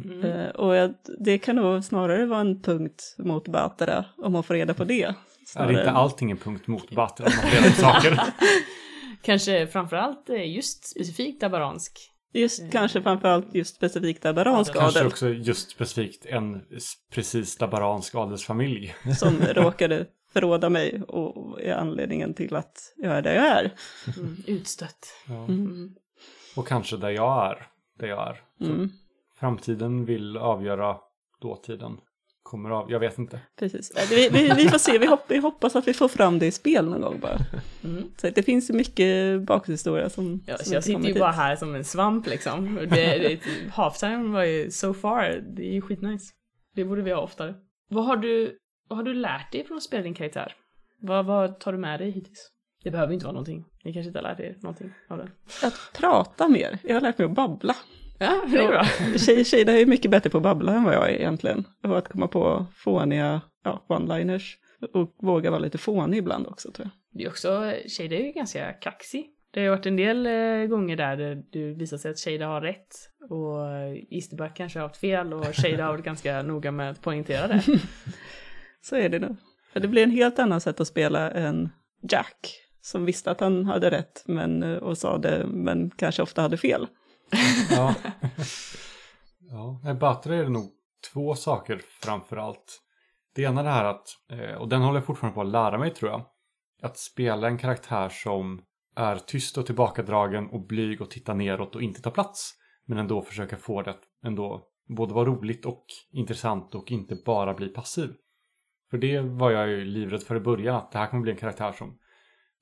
Mm. 0.03 0.25
Eh, 0.25 0.49
och 0.49 0.75
jag, 0.75 0.93
det 1.19 1.37
kan 1.37 1.55
nog 1.55 1.83
snarare 1.83 2.25
vara 2.25 2.41
en 2.41 2.61
punkt 2.61 3.15
mot 3.17 3.47
Batra, 3.47 4.05
om 4.17 4.31
man 4.33 4.43
får 4.43 4.53
reda 4.53 4.73
på 4.73 4.83
det. 4.83 5.03
Är 5.03 5.15
Snarare 5.45 5.71
det 5.73 5.79
inte 5.79 5.91
allting 5.91 6.31
en 6.31 6.37
punkt 6.37 6.67
mot 6.67 6.91
Batra? 6.91 7.25
om 7.25 7.31
man 7.35 7.51
får 7.51 7.57
reda 7.57 7.75
på 7.75 7.81
saker? 7.81 8.19
Kanske 9.21 9.67
framförallt 9.67 10.29
eh, 10.29 10.55
just 10.55 10.87
specifikt 10.87 11.43
abaransk. 11.43 11.99
Just 12.33 12.71
kanske 12.71 13.01
framförallt 13.01 13.55
just 13.55 13.75
specifikt 13.75 14.25
abaransk 14.25 14.75
Ja, 14.75 14.79
Kanske 14.79 14.99
adel 14.99 15.11
också 15.11 15.29
just 15.29 15.71
specifikt 15.71 16.25
en 16.25 16.61
precis 17.13 17.57
dabaransk 17.57 18.15
adelsfamilj. 18.15 18.95
som 19.19 19.41
råkade 19.55 20.05
förråda 20.33 20.69
mig 20.69 21.01
och 21.07 21.61
är 21.61 21.73
anledningen 21.73 22.33
till 22.33 22.55
att 22.55 22.93
jag 22.97 23.13
är 23.13 23.21
där 23.21 23.35
jag 23.35 23.45
är. 23.45 23.73
Mm. 24.17 24.35
Utstött. 24.47 25.13
Ja. 25.27 25.43
Mm. 25.43 25.95
Och 26.55 26.67
kanske 26.67 26.97
där 26.97 27.09
jag 27.09 27.51
är. 27.51 27.67
Där 27.99 28.07
jag 28.07 28.27
är. 28.27 28.41
Mm, 28.61 28.89
Framtiden 29.39 30.05
vill 30.05 30.37
avgöra 30.37 30.97
dåtiden. 31.41 31.97
Kommer 32.43 32.69
av, 32.69 32.91
jag 32.91 32.99
vet 32.99 33.17
inte. 33.17 33.39
precis. 33.59 33.91
Vi, 34.09 34.29
vi, 34.29 34.53
vi 34.55 34.69
får 34.69 34.77
se, 34.77 34.97
vi, 34.97 35.05
hopp, 35.07 35.23
vi 35.27 35.37
hoppas 35.37 35.75
att 35.75 35.87
vi 35.87 35.93
får 35.93 36.07
fram 36.07 36.39
det 36.39 36.45
i 36.45 36.51
spel 36.51 36.85
någon 36.85 37.01
gång 37.01 37.19
bara. 37.19 37.37
Mm. 37.83 38.03
Så 38.17 38.29
det 38.29 38.43
finns 38.43 38.69
ju 38.69 38.73
mycket 38.73 39.41
bakhistoria 39.41 40.09
som... 40.09 40.43
Ja, 40.45 40.57
som 40.57 40.65
så 40.65 40.73
jag 40.73 40.83
sitter 40.83 41.03
ju 41.03 41.19
bara 41.19 41.31
här 41.31 41.55
som 41.55 41.75
en 41.75 41.83
svamp 41.83 42.27
liksom. 42.27 42.75
Det, 42.75 42.87
det, 42.87 43.39
halftime 43.71 44.33
var 44.33 44.43
ju 44.43 44.71
so 44.71 44.93
far, 44.93 45.43
det 45.55 45.63
är 45.63 45.73
ju 45.73 45.81
skitnice. 45.81 46.33
Det 46.75 46.85
borde 46.85 47.01
vi 47.01 47.11
ha 47.11 47.21
oftare. 47.21 47.55
Vad 47.89 48.05
har 48.05 48.17
du, 48.17 48.57
vad 48.89 48.97
har 48.97 49.03
du 49.03 49.13
lärt 49.13 49.51
dig 49.51 49.65
från 49.65 49.77
att 49.77 49.83
spela 49.83 50.03
din 50.03 50.13
karaktär? 50.13 50.55
Vad, 51.01 51.25
vad 51.25 51.59
tar 51.59 51.71
du 51.71 51.77
med 51.77 51.99
dig 51.99 52.11
hittills? 52.11 52.51
Det 52.83 52.91
behöver 52.91 53.13
inte 53.13 53.25
vara 53.25 53.33
någonting. 53.33 53.65
Ni 53.83 53.93
kanske 53.93 54.07
inte 54.07 54.19
har 54.19 54.23
lärt 54.23 54.39
er 54.39 54.57
någonting 54.61 54.91
av 55.09 55.17
det. 55.17 55.29
Att 55.67 55.91
prata 55.93 56.47
mer. 56.47 56.77
Jag 56.83 56.93
har 56.93 57.01
lärt 57.01 57.17
mig 57.17 57.25
att 57.25 57.31
babbla. 57.31 57.75
Ja, 58.19 58.45
det 58.51 58.57
är 58.57 58.67
bra. 58.67 58.83
Tjej, 59.17 59.45
Shida 59.45 59.79
är 59.79 59.85
mycket 59.85 60.11
bättre 60.11 60.29
på 60.29 60.37
att 60.37 60.43
babbla 60.43 60.73
än 60.73 60.83
vad 60.83 60.93
jag 60.93 61.09
är 61.09 61.13
egentligen. 61.13 61.65
Och 61.83 61.97
att 61.97 62.09
komma 62.09 62.27
på 62.27 62.65
fåniga 62.75 63.41
ja, 63.63 63.85
one-liners. 63.87 64.55
Och 64.93 65.15
våga 65.17 65.51
vara 65.51 65.59
lite 65.59 65.77
fånig 65.77 66.17
ibland 66.17 66.47
också 66.47 66.71
tror 66.71 66.85
jag. 66.85 67.19
Det 67.19 67.23
är 67.23 67.29
också, 67.29 67.73
Shada 67.97 68.15
är 68.15 68.25
ju 68.25 68.31
ganska 68.31 68.73
kaxig. 68.73 69.29
Det 69.51 69.59
har 69.59 69.63
ju 69.63 69.69
varit 69.69 69.85
en 69.85 69.95
del 69.95 70.25
eh, 70.25 70.67
gånger 70.67 70.95
där 70.95 71.43
det, 71.51 71.73
visar 71.73 71.97
sig 71.97 72.11
att 72.11 72.19
Shada 72.19 72.47
har 72.47 72.61
rätt 72.61 72.95
och 73.29 73.57
Easterback 74.09 74.57
kanske 74.57 74.79
har 74.79 74.87
haft 74.87 74.99
fel 74.99 75.33
och 75.33 75.45
Shada 75.55 75.83
har 75.83 75.91
varit 75.91 76.05
ganska 76.05 76.41
noga 76.41 76.71
med 76.71 76.91
att 76.91 77.01
poängtera 77.01 77.47
det. 77.47 77.63
Så 78.81 78.95
är 78.95 79.09
det 79.09 79.19
nu. 79.19 79.35
För 79.73 79.79
det 79.79 79.87
blir 79.87 80.03
en 80.03 80.11
helt 80.11 80.39
annan 80.39 80.61
sätt 80.61 80.79
att 80.79 80.87
spela 80.87 81.31
än 81.31 81.69
Jack. 82.11 82.55
Som 82.81 83.05
visste 83.05 83.31
att 83.31 83.39
han 83.39 83.65
hade 83.65 83.91
rätt 83.91 84.23
men, 84.25 84.63
eh, 84.63 84.77
och 84.77 84.97
sa 84.97 85.17
det, 85.17 85.45
men 85.47 85.89
kanske 85.89 86.21
ofta 86.21 86.41
hade 86.41 86.57
fel. 86.57 86.87
Ja. 87.71 87.95
ja. 89.83 89.93
Batra 89.93 90.35
är 90.35 90.43
det 90.43 90.49
nog 90.49 90.71
två 91.13 91.35
saker 91.35 91.81
framför 92.01 92.37
allt. 92.37 92.81
Det 93.35 93.41
ena 93.41 93.59
är 93.59 93.63
det 93.63 93.69
här 93.69 93.85
att, 93.85 94.07
eh, 94.31 94.55
och 94.55 94.69
den 94.69 94.81
håller 94.81 94.99
jag 94.99 95.05
fortfarande 95.05 95.35
på 95.35 95.41
att 95.41 95.47
lära 95.47 95.77
mig 95.77 95.93
tror 95.93 96.11
jag. 96.11 96.25
Att 96.81 96.97
spela 96.97 97.47
en 97.47 97.57
karaktär 97.57 98.09
som 98.09 98.61
är 98.95 99.15
tyst 99.15 99.57
och 99.57 99.65
tillbakadragen 99.65 100.49
och 100.49 100.67
blyg 100.67 101.01
och 101.01 101.11
tittar 101.11 101.33
neråt 101.33 101.75
och 101.75 101.81
inte 101.81 102.01
tar 102.01 102.11
plats. 102.11 102.53
Men 102.85 102.97
ändå 102.97 103.21
försöka 103.21 103.57
få 103.57 103.81
det 103.81 103.89
att 103.89 104.03
ändå 104.25 104.63
både 104.97 105.13
vara 105.13 105.25
roligt 105.25 105.65
och 105.65 105.85
intressant 106.11 106.75
och 106.75 106.91
inte 106.91 107.15
bara 107.25 107.53
bli 107.53 107.69
passiv. 107.69 108.13
För 108.89 108.97
det 108.97 109.19
var 109.19 109.51
jag 109.51 109.69
ju 109.69 109.85
livrädd 109.85 110.23
för 110.23 110.35
i 110.35 110.39
början, 110.39 110.75
att 110.75 110.91
det 110.91 110.97
här 110.97 111.07
kommer 111.07 111.23
bli 111.23 111.31
en 111.31 111.37
karaktär 111.37 111.71
som 111.71 111.99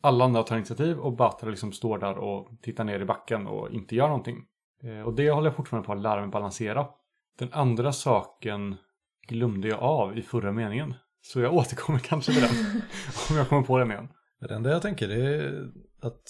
alla 0.01 0.25
andra 0.25 0.43
tar 0.43 0.55
initiativ 0.55 0.99
och 0.99 1.15
Batra 1.15 1.49
liksom 1.49 1.71
står 1.71 1.97
där 1.97 2.17
och 2.17 2.61
tittar 2.61 2.83
ner 2.83 2.99
i 2.99 3.05
backen 3.05 3.47
och 3.47 3.71
inte 3.71 3.95
gör 3.95 4.07
någonting. 4.07 4.45
Eh, 4.83 5.01
Och 5.01 5.13
det 5.15 5.31
håller 5.31 5.47
jag 5.47 5.55
fortfarande 5.55 5.85
på 5.85 5.93
att 5.93 6.01
lära 6.01 6.21
mig 6.21 6.29
balansera. 6.29 6.87
Den 7.39 7.53
andra 7.53 7.91
saken 7.91 8.75
glömde 9.27 9.67
jag 9.67 9.79
av 9.79 10.17
i 10.17 10.21
förra 10.21 10.51
meningen. 10.51 10.93
Så 11.21 11.39
jag 11.39 11.53
återkommer 11.57 11.99
kanske 11.99 12.31
till 12.31 12.41
den. 12.41 12.51
om 13.29 13.35
jag 13.35 13.49
kommer 13.49 13.63
på 13.63 13.77
den 13.77 13.91
igen. 13.91 14.07
Det 14.39 14.55
enda 14.55 14.69
jag 14.69 14.81
tänker 14.81 15.09
är 15.09 15.63
att 16.01 16.21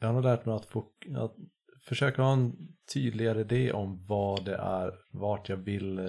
jag 0.00 0.06
har 0.08 0.14
nog 0.14 0.22
lärt 0.22 0.46
mig 0.46 0.54
att, 0.54 0.66
få, 0.66 0.86
att 1.16 1.34
försöka 1.88 2.22
ha 2.22 2.32
en 2.32 2.52
tydligare 2.94 3.40
idé 3.40 3.72
om 3.72 4.06
vad 4.08 4.44
det 4.44 4.56
är, 4.56 4.92
vart 5.12 5.48
jag 5.48 5.56
vill 5.56 5.98
eh, 5.98 6.04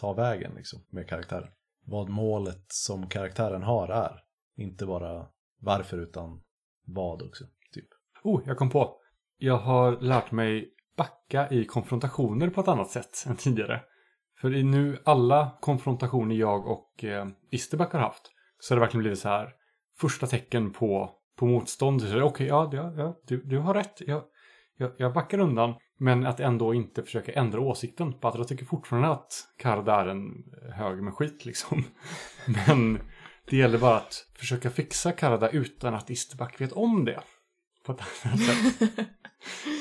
ta 0.00 0.12
vägen 0.12 0.52
liksom, 0.56 0.80
med 0.90 1.08
karaktären. 1.08 1.48
Vad 1.84 2.08
målet 2.08 2.64
som 2.68 3.08
karaktären 3.08 3.62
har 3.62 3.88
är. 3.88 4.20
Inte 4.56 4.86
bara 4.86 5.26
varför 5.60 5.98
utan 5.98 6.42
vad 6.86 7.22
också. 7.22 7.44
Typ. 7.74 7.88
Oh, 8.22 8.42
jag 8.46 8.56
kom 8.56 8.70
på. 8.70 8.96
Jag 9.38 9.58
har 9.58 10.00
lärt 10.00 10.30
mig 10.30 10.74
backa 10.96 11.48
i 11.50 11.64
konfrontationer 11.64 12.50
på 12.50 12.60
ett 12.60 12.68
annat 12.68 12.90
sätt 12.90 13.24
än 13.26 13.36
tidigare. 13.36 13.82
För 14.40 14.54
i 14.54 14.62
nu 14.62 14.98
alla 15.04 15.58
konfrontationer 15.60 16.34
jag 16.34 16.66
och 16.66 17.04
eh, 17.04 17.26
Isterback 17.50 17.92
har 17.92 18.00
haft 18.00 18.32
så 18.58 18.74
har 18.74 18.76
det 18.76 18.80
verkligen 18.80 19.02
blivit 19.02 19.18
så 19.18 19.28
här 19.28 19.54
första 19.98 20.26
tecken 20.26 20.72
på, 20.72 21.10
på 21.36 21.46
motstånd. 21.46 22.02
Okej, 22.02 22.22
Okej, 22.22 22.46
ja, 22.46 22.70
ja, 22.72 22.92
ja 22.96 23.20
du, 23.26 23.42
du 23.42 23.58
har 23.58 23.74
rätt. 23.74 24.00
Jag, 24.00 24.22
jag, 24.76 24.92
jag 24.98 25.12
backar 25.12 25.38
undan. 25.38 25.74
Men 26.02 26.26
att 26.26 26.40
ändå 26.40 26.74
inte 26.74 27.02
försöka 27.02 27.32
ändra 27.32 27.60
åsikten. 27.60 28.14
Batra 28.20 28.44
tycker 28.44 28.64
fortfarande 28.64 29.08
att 29.08 29.32
Karda 29.56 30.00
är 30.00 30.06
en 30.06 30.44
hög 30.72 31.02
med 31.02 31.14
skit 31.14 31.44
liksom. 31.44 31.84
Men 32.66 33.00
det 33.50 33.56
gäller 33.56 33.78
bara 33.78 33.96
att 33.96 34.26
försöka 34.34 34.70
fixa 34.70 35.12
Karda 35.12 35.48
utan 35.48 35.94
att 35.94 36.10
Isterback 36.10 36.60
vet 36.60 36.72
om 36.72 37.04
det. 37.04 37.20
På 37.86 37.92
ett 37.92 38.00
annat 38.22 38.40
sätt. 38.40 38.90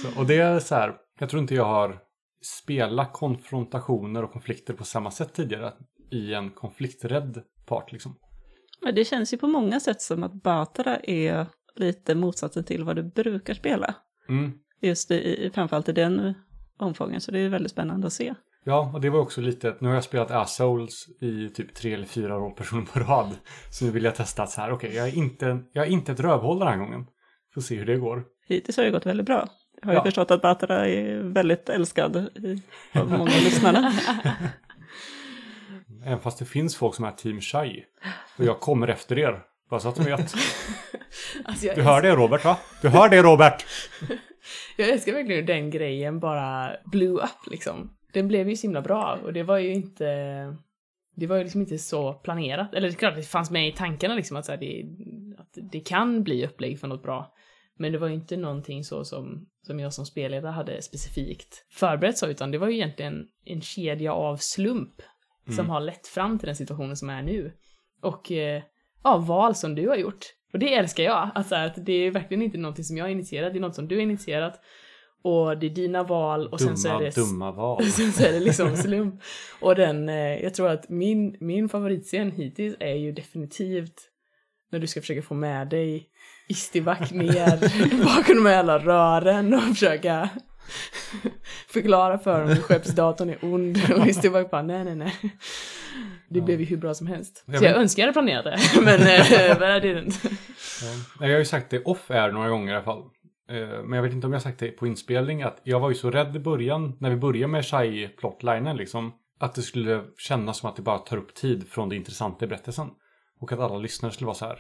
Så, 0.02 0.20
och 0.20 0.28
det 0.28 0.38
är 0.38 0.60
så 0.60 0.76
här, 0.76 0.96
jag 1.20 1.30
tror 1.30 1.42
inte 1.42 1.56
jag 1.56 1.66
har 1.66 2.00
spelat 2.42 3.14
konfrontationer 3.14 4.24
och 4.24 4.32
konflikter 4.32 4.74
på 4.74 4.84
samma 4.84 5.12
sätt 5.12 5.34
tidigare 5.34 5.74
i 6.12 6.34
en 6.34 6.50
konflikträdd 6.50 7.44
part 7.66 7.92
liksom. 7.92 8.16
Men 8.82 8.96
det 8.96 9.06
känns 9.06 9.34
ju 9.34 9.38
på 9.38 9.48
många 9.48 9.80
sätt 9.80 10.02
som 10.02 10.24
att 10.24 10.44
Batra 10.44 10.98
är 10.98 11.46
lite 11.76 12.16
motsatsen 12.16 12.64
till 12.64 12.84
vad 12.84 12.96
du 12.96 13.04
brukar 13.04 13.54
spela. 13.54 13.96
Mm. 14.30 14.60
Just 14.82 15.12
i, 15.12 15.16
i- 15.46 15.52
framförallt 15.54 15.90
i 15.90 15.92
den 15.92 16.34
omfången, 16.80 17.22
så 17.22 17.32
det 17.32 17.40
är 17.40 17.50
väldigt 17.50 17.72
spännande 17.72 18.08
att 18.08 18.14
se. 18.14 18.34
Ja, 18.64 18.92
och 18.94 19.02
det 19.02 19.10
var 19.10 19.20
också 19.20 19.42
lite, 19.42 19.76
nu 19.80 19.88
har 19.88 19.96
jag 19.96 20.04
spelat 20.04 20.32
Assholes 20.32 21.08
i 21.22 21.50
typ 21.50 21.74
tre 21.76 21.94
eller 21.94 22.06
fyra 22.06 22.36
rollpersoner 22.36 22.86
på 22.86 23.00
rad. 23.00 23.36
Så 23.72 23.86
nu 23.86 23.92
vill 23.92 24.04
jag 24.04 24.16
testa 24.16 24.44
att 24.44 24.50
så 24.50 24.62
här, 24.62 24.72
okej, 24.72 24.96
jag, 24.96 25.08
är 25.08 25.16
inte, 25.18 25.60
jag 25.74 25.88
är 25.88 25.90
inte 25.92 26.12
ett 26.12 26.20
rövhål 26.20 26.60
den 26.60 26.68
här 26.68 26.78
gången. 26.78 27.06
Får 27.54 27.62
se 27.62 27.76
hur 27.76 27.86
det 27.86 27.98
går. 27.98 28.24
Hittills 28.48 28.78
har 28.78 28.84
det 28.84 28.92
gått 28.92 29.06
väldigt 29.06 29.26
bra. 29.26 29.48
Jag 29.82 29.88
har 29.88 29.94
ju 29.94 29.98
Ja. 30.00 30.04
förstått 30.04 30.32
att 30.32 30.42
Batra 30.42 30.88
är 30.88 31.16
väldigt 31.20 31.70
älskad 31.70 32.16
i- 32.16 32.62
av 33.00 33.12
många 33.12 33.26
lyssnare. 33.32 33.94
Även 36.06 36.20
fast 36.20 36.40
det 36.40 36.46
finns 36.46 36.76
folk 36.76 36.96
som 36.96 37.06
är 37.06 37.12
team 37.12 37.42
shy. 37.42 37.84
Och 38.38 38.46
jag 38.46 38.60
kommer 38.60 38.88
efter 38.88 39.20
er. 39.20 39.42
Bara 39.70 39.80
så 39.80 39.90
att 39.90 40.00
ni 40.00 40.06
vet. 40.06 40.34
Alltså, 41.46 41.66
jag, 41.66 41.76
Du 41.76 41.82
hör 41.82 42.02
det 42.02 42.12
Robert 42.16 42.44
va? 42.46 42.58
Du 42.82 42.90
hör 42.90 43.10
det 43.10 43.22
Robert! 43.24 43.66
Jag 44.78 44.90
älskar 44.90 45.14
verkligen 45.14 45.40
hur 45.40 45.48
den 45.48 45.70
grejen 45.70 46.20
bara 46.20 46.76
blew 46.86 47.14
up 47.24 47.52
liksom. 47.52 47.98
Den 48.14 48.28
blev 48.28 48.50
ju 48.50 48.56
så 48.56 48.68
himla 48.68 48.82
bra 48.82 49.20
och 49.24 49.34
det 49.34 49.44
var 49.44 49.58
ju 49.58 49.74
inte 49.74 50.06
det 51.16 51.28
var 51.28 51.38
ju 51.38 51.44
liksom 51.44 51.62
inte 51.62 51.78
så 51.78 52.14
planerat. 52.14 52.74
Eller 52.74 52.88
det 52.88 52.94
är 52.94 52.98
klart 52.98 53.16
det 53.16 53.24
fanns 53.24 53.52
med 53.52 53.68
i 53.68 53.72
tankarna 53.72 54.16
liksom 54.16 54.38
att, 54.38 54.46
så 54.46 54.52
här, 54.52 54.60
det, 54.60 54.86
att 55.38 55.58
det 55.72 55.80
kan 55.80 56.24
bli 56.24 56.46
upplägg 56.46 56.80
för 56.80 56.88
något 56.88 57.04
bra. 57.04 57.34
Men 57.78 57.92
det 57.92 57.98
var 57.98 58.08
ju 58.08 58.14
inte 58.14 58.38
någonting 58.38 58.84
så 58.84 59.06
som, 59.06 59.48
som 59.68 59.80
jag 59.80 59.94
som 59.94 60.06
spelledare 60.06 60.52
hade 60.52 60.82
specifikt 60.82 61.66
förberett 61.72 62.18
så, 62.18 62.28
utan 62.28 62.52
det 62.52 62.58
var 62.58 62.68
ju 62.68 62.76
egentligen 62.76 63.28
en 63.46 63.62
kedja 63.62 64.14
av 64.14 64.38
slump 64.38 65.02
som 65.56 65.70
har 65.70 65.82
lett 65.82 66.08
fram 66.08 66.40
till 66.40 66.46
den 66.46 66.56
situationen 66.56 66.98
som 66.98 67.10
är 67.10 67.22
nu. 67.22 67.54
Och 68.02 68.32
eh, 68.32 68.64
ja, 69.04 69.18
val 69.18 69.56
som 69.56 69.76
du 69.76 69.88
har 69.88 69.96
gjort 69.96 70.26
Och 70.54 70.60
det 70.60 70.74
älskar 70.74 71.04
jag, 71.04 71.30
alltså 71.36 71.56
att 71.56 71.86
det 71.86 71.94
är 71.94 72.12
verkligen 72.12 72.44
inte 72.44 72.58
någonting 72.58 72.86
som 72.86 72.98
jag 72.98 73.06
har 73.06 73.10
initierat, 73.10 73.54
det 73.54 73.60
är 73.60 73.62
något 73.62 73.76
som 73.76 73.88
du 73.88 73.96
har 73.96 74.02
initierat. 74.02 74.62
Och 75.22 75.58
det 75.58 75.66
är 75.66 75.70
dina 75.70 76.04
val 76.04 76.48
och 76.48 76.58
dumma, 76.58 76.76
sen 76.76 76.78
så 76.78 76.90
är 76.90 77.00
det... 77.00 77.16
dumma 77.16 77.52
val. 77.52 77.86
Sen 77.92 78.12
så 78.12 78.24
är 78.24 78.32
det 78.32 78.40
liksom 78.40 78.78
slump. 78.78 79.22
Och 79.60 79.76
den, 79.76 80.10
eh, 80.10 80.44
jag 80.44 80.54
tror 80.54 80.70
att 80.70 80.90
min, 80.90 81.38
min 81.40 81.70
favoritscen 81.70 82.32
hittills 82.32 82.76
är 82.80 82.96
ju 82.96 83.12
definitivt 83.12 84.10
när 84.72 84.80
du 84.80 84.88
ska 84.88 85.02
försöka 85.02 85.22
få 85.22 85.34
med 85.34 85.70
dig 85.70 86.10
Istivack 86.50 87.12
ner 87.12 87.60
bakom 88.06 88.36
de 88.36 88.46
här 88.46 88.56
jävla 88.56 88.80
rören 88.80 89.54
och 89.54 89.62
försöka 89.62 90.30
förklara 91.68 92.20
för 92.20 92.40
dem 92.40 92.50
hur 92.50 92.62
skeppsdatorn 92.62 93.30
är 93.30 93.38
ond 93.42 93.78
och 93.98 94.08
Istivack 94.08 94.52
bara 94.52 94.62
nej 94.62 94.84
nej 94.84 94.96
nej. 94.96 95.16
Det 96.30 96.42
blev 96.42 96.60
ju 96.60 96.66
hur 96.66 96.78
bra 96.78 96.94
som 96.94 97.08
helst. 97.08 97.44
Jag 97.48 97.58
Så 97.60 97.66
jag 97.66 97.72
vet- 97.72 97.80
önskar 97.80 98.04
jag 98.04 98.08
hade 98.08 98.14
planerat 98.14 98.44
det, 98.46 98.82
men 98.82 99.02
eh, 99.02 99.60
men 99.60 99.78
I 99.78 99.80
didn't. 99.94 100.30
Ja. 101.20 101.26
Jag 101.28 101.34
har 101.34 101.40
ju 101.40 101.46
sagt 101.46 101.70
det 101.70 101.84
off-air 101.84 102.32
några 102.32 102.50
gånger 102.50 102.74
i 102.74 102.76
alla 102.76 102.86
fall. 102.86 103.04
Eh, 103.50 103.68
Men 103.84 103.92
jag 103.94 104.04
vet 104.04 104.14
inte 104.14 104.28
om 104.28 104.34
jag 104.34 104.40
har 104.40 104.44
sagt 104.44 104.60
det 104.60 104.72
på 104.72 104.88
inspelning 104.88 105.44
att 105.44 105.62
jag 105.64 105.80
var 105.80 105.90
ju 105.90 105.96
så 105.96 106.12
rädd 106.12 106.36
i 106.36 106.40
början 106.40 106.98
när 107.00 107.10
vi 107.10 107.16
började 107.16 107.48
med 107.52 107.64
Shai-plotlinen 107.66 108.78
liksom. 108.78 109.14
Att 109.40 109.56
det 109.56 109.62
skulle 109.62 110.04
kännas 110.18 110.58
som 110.58 110.70
att 110.70 110.76
det 110.76 110.82
bara 110.82 110.98
tar 110.98 111.18
upp 111.18 111.34
tid 111.36 111.68
från 111.70 111.90
det 111.90 111.96
intressanta 111.96 112.46
i 112.46 112.48
berättelsen. 112.48 112.88
Och 113.42 113.52
att 113.52 113.60
alla 113.60 113.78
lyssnare 113.78 114.12
skulle 114.12 114.26
vara 114.26 114.36
så 114.36 114.46
här. 114.46 114.60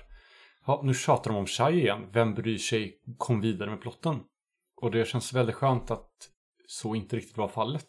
Ja, 0.65 0.81
nu 0.83 0.93
tjatar 0.93 1.31
de 1.31 1.37
om 1.37 1.45
Shai 1.45 1.79
igen. 1.79 2.05
Vem 2.13 2.33
bryr 2.33 2.57
sig? 2.57 2.93
Kom 3.17 3.41
vidare 3.41 3.69
med 3.69 3.81
plotten. 3.81 4.19
Och 4.81 4.91
det 4.91 5.07
känns 5.07 5.33
väldigt 5.33 5.55
skönt 5.55 5.91
att 5.91 6.09
så 6.67 6.95
inte 6.95 7.15
riktigt 7.15 7.37
var 7.37 7.47
fallet. 7.47 7.87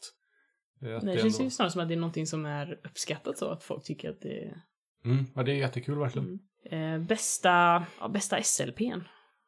Att 0.81 1.01
Det 1.01 1.13
det 1.13 1.19
känns 1.19 1.35
ändå- 1.35 1.45
ju 1.45 1.51
snarare 1.51 1.71
som 1.71 1.83
att 1.83 1.89
det 1.89 1.95
är 1.95 1.99
någonting 1.99 2.27
som 2.27 2.47
är 2.47 2.81
uppskattat 2.85 3.39
så, 3.39 3.51
att 3.51 3.63
folk 3.63 3.85
tycker 3.85 4.11
att 4.11 4.21
det 4.21 4.45
är 4.45 4.61
Mm, 5.05 5.27
ja, 5.35 5.43
det 5.43 5.53
är 5.53 5.57
jättekul 5.57 5.99
verkligen. 5.99 6.39
Eh, 6.65 6.99
bästa, 6.99 7.85
ja, 8.01 8.09
bästa 8.09 8.43
SLPn 8.43 9.01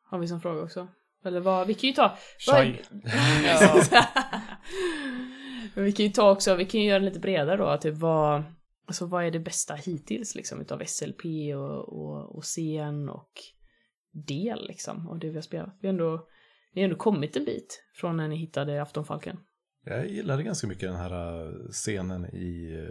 har 0.05 0.19
vi 0.19 0.29
som 0.29 0.41
fråga 0.41 0.63
också. 0.63 0.89
Eller 1.25 1.41
vad, 1.41 1.67
vi 1.67 1.75
kan 1.75 1.89
ju 1.91 1.95
ta... 1.95 2.17
Men 5.75 5.85
vi 5.85 5.93
kan 5.93 6.07
ju 6.07 6.13
ta 6.13 6.31
också, 6.31 6.55
vi 6.55 6.65
kan 6.65 6.81
ju 6.81 6.87
göra 6.87 6.99
det 6.99 7.05
lite 7.05 7.21
bredare 7.21 7.57
då, 7.57 7.77
typ 7.77 7.95
vad, 7.95 8.43
alltså 8.87 9.07
vad 9.07 9.25
är 9.25 9.31
det 9.31 9.39
bästa 9.39 9.75
hittills 9.75 10.35
liksom 10.35 10.61
utav 10.61 10.83
SLP 10.87 11.25
och, 11.57 11.89
och, 11.89 12.37
och 12.37 12.43
scen 12.43 13.09
och 13.09 13.33
del 14.13 14.67
liksom 14.67 15.09
av 15.09 15.19
det 15.19 15.29
vi 15.29 15.35
har 15.35 15.43
spelat. 15.43 15.77
Vi 15.81 15.89
har 15.89 15.93
ändå, 15.93 16.29
vi 16.73 16.81
har 16.81 16.85
ändå 16.85 16.97
kommit 16.97 17.37
en 17.37 17.45
bit 17.45 17.85
från 17.95 18.17
när 18.17 18.29
ni 18.29 18.37
hittade 18.37 18.83
Aftonfalken. 18.83 19.39
Jag 19.85 20.09
gillade 20.11 20.43
ganska 20.43 20.67
mycket 20.67 20.89
den 20.89 20.97
här 20.97 21.47
eh, 21.47 21.69
scenen 21.71 22.27
i, 22.27 22.89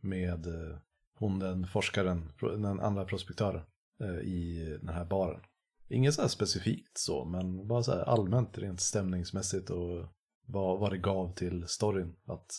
med 0.00 0.46
eh, 0.46 0.78
hon 1.14 1.38
den 1.38 1.66
forskaren, 1.66 2.32
den 2.40 2.80
andra 2.80 3.04
prospektören 3.04 3.62
eh, 4.00 4.18
i 4.18 4.78
den 4.82 4.94
här 4.94 5.04
baren. 5.04 5.40
Inget 5.88 6.14
så 6.14 6.22
här 6.22 6.28
specifikt 6.28 6.98
så, 6.98 7.24
men 7.24 7.66
bara 7.66 7.82
så 7.82 7.92
här 7.92 8.02
allmänt 8.02 8.58
rent 8.58 8.80
stämningsmässigt 8.80 9.70
och 9.70 10.06
vad, 10.46 10.80
vad 10.80 10.92
det 10.92 10.98
gav 10.98 11.34
till 11.34 11.68
storyn. 11.68 12.16
Att 12.26 12.50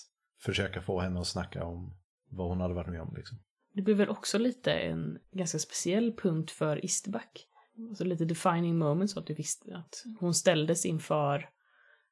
försöka 0.41 0.81
få 0.81 0.99
henne 0.99 1.19
att 1.19 1.27
snacka 1.27 1.65
om 1.65 1.97
vad 2.29 2.47
hon 2.47 2.61
hade 2.61 2.73
varit 2.73 2.89
med 2.89 3.01
om 3.01 3.13
liksom. 3.17 3.37
Det 3.73 3.81
blir 3.81 3.95
väl 3.95 4.09
också 4.09 4.37
lite 4.37 4.71
en 4.71 5.17
ganska 5.31 5.59
speciell 5.59 6.13
punkt 6.13 6.51
för 6.51 6.85
Isterback. 6.85 7.47
Alltså 7.89 8.03
lite 8.03 8.25
defining 8.25 8.77
moment 8.77 9.11
så 9.11 9.19
att 9.19 9.27
du 9.27 9.33
visste 9.33 9.75
att 9.75 10.03
hon 10.19 10.33
ställdes 10.33 10.85
inför 10.85 11.49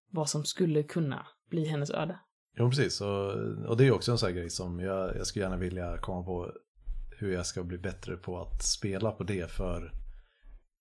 vad 0.10 0.30
som 0.30 0.46
skulle 0.46 0.84
kunna 0.84 1.28
bli 1.50 1.66
hennes 1.66 1.92
öde. 1.92 2.20
Jo, 2.58 2.70
precis. 2.70 3.02
Och, 3.02 3.32
och 3.68 3.78
det 3.78 3.88
är 3.88 3.92
också 3.92 4.12
en 4.12 4.18
sån 4.18 4.28
här 4.28 4.36
grej 4.36 4.50
som 4.50 4.80
jag, 4.80 5.18
jag 5.18 5.28
skulle 5.28 5.46
gärna 5.46 5.58
vilja 5.58 5.98
komma 5.98 6.24
på 6.24 6.54
hur 7.20 7.34
jag 7.34 7.46
ska 7.46 7.64
bli 7.64 7.78
bättre 7.78 8.16
på 8.16 8.42
att 8.42 8.64
spela 8.64 9.12
på 9.12 9.24
det. 9.24 9.52
För, 9.52 9.92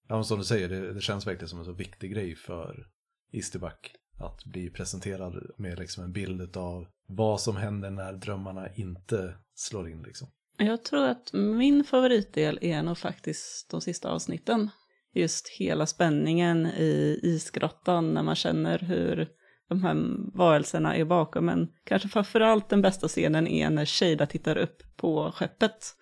ja, 0.08 0.24
som 0.24 0.38
du 0.38 0.44
säger, 0.44 0.68
det, 0.68 0.92
det 0.92 1.00
känns 1.00 1.26
verkligen 1.26 1.48
som 1.48 1.58
en 1.58 1.64
så 1.64 1.72
viktig 1.72 2.12
grej 2.12 2.36
för 2.36 2.86
Isterback. 3.32 3.94
Att 4.20 4.44
bli 4.44 4.70
presenterad 4.70 5.50
med 5.56 5.78
liksom 5.78 6.04
en 6.04 6.12
bild 6.12 6.56
av 6.56 6.86
vad 7.08 7.40
som 7.40 7.56
händer 7.56 7.90
när 7.90 8.12
drömmarna 8.12 8.74
inte 8.74 9.34
slår 9.54 9.88
in. 9.88 10.02
Liksom. 10.02 10.28
Jag 10.56 10.84
tror 10.84 11.04
att 11.04 11.32
min 11.32 11.84
favoritdel 11.84 12.58
är 12.62 12.82
nog 12.82 12.98
faktiskt 12.98 13.70
de 13.70 13.80
sista 13.80 14.10
avsnitten. 14.10 14.70
Just 15.14 15.48
hela 15.48 15.86
spänningen 15.86 16.66
i 16.66 17.20
isgrottan 17.22 18.14
när 18.14 18.22
man 18.22 18.34
känner 18.34 18.78
hur 18.78 19.28
de 19.68 19.82
här 19.82 19.96
varelserna 20.34 20.96
är 20.96 21.04
bakom. 21.04 21.44
Men 21.46 21.68
kanske 21.84 22.08
framförallt 22.08 22.68
den 22.68 22.82
bästa 22.82 23.08
scenen 23.08 23.46
är 23.46 23.70
när 23.70 23.84
Shada 23.84 24.26
tittar 24.26 24.58
upp 24.58 24.82
på 24.96 25.32
skeppet 25.34 25.94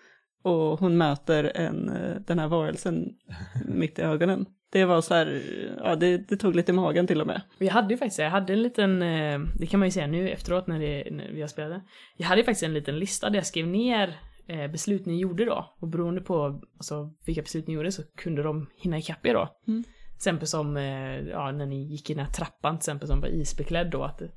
och 0.43 0.81
hon 0.81 0.97
möter 0.97 1.53
en, 1.55 1.89
eh, 1.89 2.17
den 2.27 2.39
här 2.39 2.49
varelsen 2.49 3.05
mitt 3.67 3.99
i 3.99 4.03
ögonen. 4.03 4.47
Det 4.73 4.85
var 4.85 5.01
så 5.01 5.15
här, 5.15 5.43
ja 5.85 5.97
det, 5.97 6.29
det 6.29 6.37
tog 6.37 6.57
lite 6.57 6.73
i 6.73 6.75
magen 6.75 7.07
till 7.07 7.21
och 7.21 7.27
med. 7.27 7.41
Jag 7.59 7.73
hade 7.73 7.95
ju 7.95 7.99
faktiskt, 7.99 8.19
jag 8.19 8.31
hade 8.31 8.53
en 8.53 8.63
liten, 8.63 9.03
eh, 9.03 9.41
det 9.59 9.67
kan 9.67 9.81
man 9.81 9.87
ju 9.87 9.93
säga 9.93 10.07
nu 10.07 10.31
efteråt 10.31 10.67
när, 10.67 10.81
det, 10.81 11.11
när 11.11 11.33
vi 11.33 11.41
har 11.41 11.49
spelat 11.49 11.71
det. 11.71 11.81
Jag 12.17 12.27
hade 12.27 12.41
ju 12.41 12.45
faktiskt 12.45 12.63
en 12.63 12.75
liten 12.75 12.99
lista 12.99 13.31
där 13.31 13.37
jag 13.37 13.47
skrev 13.47 13.67
ner 13.67 14.17
eh, 14.47 14.71
beslut 14.71 15.07
ni 15.07 15.19
gjorde 15.19 15.45
då. 15.45 15.75
Och 15.81 15.89
beroende 15.89 16.21
på 16.21 16.61
alltså, 16.77 17.11
vilka 17.27 17.43
beslut 17.43 17.67
ni 17.67 17.75
gjorde 17.75 17.93
så 17.93 18.03
kunde 18.17 18.43
de 18.43 18.67
hinna 18.77 18.99
ikapp 18.99 19.27
er 19.27 19.35
då. 19.35 19.49
Mm. 19.69 19.85
Till 20.19 20.31
exempel 20.31 20.49
som, 20.49 20.77
eh, 20.77 21.21
ja, 21.21 21.53
när 21.53 21.67
ni 21.67 21.83
gick 21.85 22.11
i 22.11 22.15
den 22.15 22.25
här 22.25 22.33
trappan 22.33 22.75
till 22.77 22.81
exempel 22.81 23.09
som 23.09 23.21
var 23.21 23.29
isbeklädd 23.29 23.91
då. 23.91 24.03
Att, 24.05 24.19
det- 24.19 24.31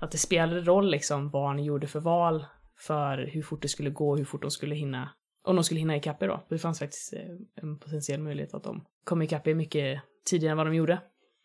att 0.00 0.10
det 0.10 0.18
spelade 0.18 0.60
roll 0.60 0.90
liksom 0.90 1.30
vad 1.30 1.56
ni 1.56 1.64
gjorde 1.64 1.86
för 1.86 2.00
val 2.00 2.46
för 2.78 3.18
hur 3.32 3.42
fort 3.42 3.62
det 3.62 3.68
skulle 3.68 3.90
gå, 3.90 4.16
hur 4.16 4.24
fort 4.24 4.42
de 4.42 4.50
skulle 4.50 4.74
hinna, 4.74 5.10
om 5.44 5.56
de 5.56 5.64
skulle 5.64 5.80
hinna 5.80 5.96
ikapp 5.96 6.22
er 6.22 6.28
då. 6.28 6.46
Det 6.48 6.58
fanns 6.58 6.78
faktiskt 6.78 7.12
eh, 7.12 7.20
en 7.62 7.78
potentiell 7.78 8.20
möjlighet 8.22 8.54
att 8.54 8.64
de 8.64 8.84
kom 9.04 9.22
ikapp 9.22 9.46
er 9.46 9.54
mycket 9.54 10.02
tidigare 10.26 10.50
än 10.50 10.56
vad 10.56 10.66
de 10.66 10.74
gjorde. 10.74 10.98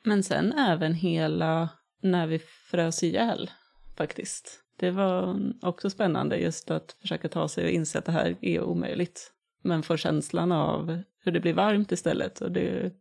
Men 0.03 0.23
sen 0.23 0.53
även 0.53 0.93
hela 0.93 1.69
när 2.01 2.27
vi 2.27 2.39
frös 2.39 3.03
ihjäl 3.03 3.49
faktiskt. 3.97 4.57
Det 4.79 4.91
var 4.91 5.39
också 5.61 5.89
spännande 5.89 6.37
just 6.37 6.71
att 6.71 6.91
försöka 7.01 7.29
ta 7.29 7.47
sig 7.47 7.63
och 7.63 7.69
inse 7.69 7.99
att 7.99 8.05
det 8.05 8.11
här 8.11 8.35
är 8.41 8.61
omöjligt. 8.61 9.31
Men 9.63 9.83
få 9.83 9.97
känslan 9.97 10.51
av 10.51 11.01
hur 11.23 11.31
det 11.31 11.39
blir 11.39 11.53
varmt 11.53 11.91
istället. 11.91 12.41
Och 12.41 12.51
det, 12.51 12.93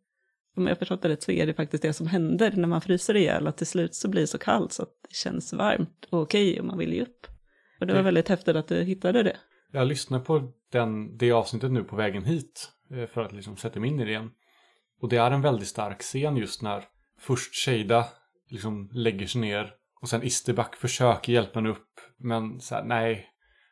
om 0.57 0.67
jag 0.67 0.79
förstått 0.79 1.03
det 1.03 1.09
rätt 1.09 1.23
så 1.23 1.33
är 1.33 1.47
det 1.47 1.55
faktiskt 1.55 1.83
det 1.83 1.93
som 1.93 2.07
händer 2.07 2.53
när 2.57 2.69
man 2.69 2.81
fryser 2.81 3.17
ihjäl. 3.17 3.47
Att 3.47 3.57
till 3.57 3.67
slut 3.67 3.95
så 3.95 4.09
blir 4.09 4.21
det 4.21 4.27
så 4.27 4.39
kallt 4.39 4.73
så 4.73 4.83
att 4.83 4.93
det 5.09 5.15
känns 5.15 5.53
varmt 5.53 6.07
och 6.11 6.23
okej 6.23 6.61
och 6.61 6.67
man 6.67 6.79
vill 6.79 6.93
ge 6.93 7.03
upp. 7.03 7.27
Och 7.81 7.87
det 7.87 7.95
var 7.95 8.03
väldigt 8.03 8.29
häftigt 8.29 8.57
att 8.57 8.69
du 8.69 8.83
hittade 8.83 9.23
det. 9.23 9.37
Jag 9.73 9.87
lyssnar 9.87 10.21
på 10.21 10.53
den, 10.73 11.17
det 11.17 11.33
avsnittet 11.33 11.73
nu 11.73 11.85
på 11.85 11.97
vägen 11.97 12.25
hit 12.25 12.71
eh, 12.91 13.07
för 13.07 13.21
att 13.21 13.33
liksom 13.33 13.57
sätta 13.57 13.81
mig 13.81 13.91
in 13.91 14.01
i 14.01 14.05
det 14.05 14.11
igen. 14.11 14.31
Och 15.01 15.09
det 15.09 15.17
är 15.17 15.31
en 15.31 15.43
väldigt 15.43 15.69
stark 15.69 16.01
scen 16.01 16.37
just 16.37 16.63
när 16.63 16.85
först 17.19 17.55
Shada 17.55 18.05
liksom 18.49 18.91
lägger 18.93 19.27
sig 19.27 19.41
ner 19.41 19.73
och 20.01 20.09
sen 20.09 20.23
Isterback 20.23 20.77
försöker 20.77 21.33
hjälpa 21.33 21.59
henne 21.59 21.71
upp. 21.71 22.01
Men 22.19 22.61
så 22.61 22.75
här, 22.75 22.85
nej. 22.85 23.27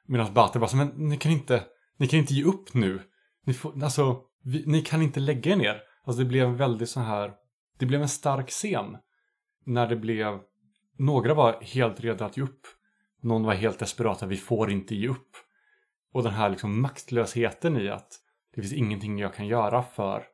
Medan 0.06 0.34
Bater 0.34 0.60
bara 0.60 0.68
så, 0.68 0.76
men 0.76 0.88
ni 0.88 1.16
kan 1.16 1.32
inte, 1.32 1.62
ni 1.96 2.08
kan 2.08 2.18
inte 2.18 2.34
ge 2.34 2.44
upp 2.44 2.74
nu. 2.74 3.00
Ni, 3.44 3.54
får, 3.54 3.84
alltså, 3.84 4.22
vi, 4.44 4.64
ni 4.66 4.82
kan 4.82 5.02
inte 5.02 5.20
lägga 5.20 5.52
er 5.52 5.56
ner. 5.56 5.82
Alltså 6.08 6.22
det 6.22 6.28
blev 6.28 6.46
en 6.46 6.56
väldigt 6.56 6.90
så 6.90 7.00
här, 7.00 7.34
det 7.78 7.86
blev 7.86 8.02
en 8.02 8.08
stark 8.08 8.50
scen. 8.50 8.96
När 9.64 9.86
det 9.86 9.96
blev, 9.96 10.40
några 10.96 11.34
var 11.34 11.60
helt 11.62 12.00
redo 12.00 12.24
att 12.24 12.36
ge 12.36 12.42
upp. 12.42 12.66
Någon 13.20 13.44
var 13.44 13.54
helt 13.54 13.78
desperat 13.78 14.22
att 14.22 14.28
vi 14.28 14.36
får 14.36 14.70
inte 14.70 14.94
ge 14.94 15.08
upp. 15.08 15.36
Och 16.12 16.22
den 16.22 16.32
här 16.32 16.50
liksom 16.50 16.80
maktlösheten 16.80 17.76
i 17.76 17.88
att 17.88 18.20
det 18.54 18.60
finns 18.60 18.72
ingenting 18.72 19.18
jag 19.18 19.34
kan 19.34 19.46
göra 19.46 19.82
för 19.82 20.24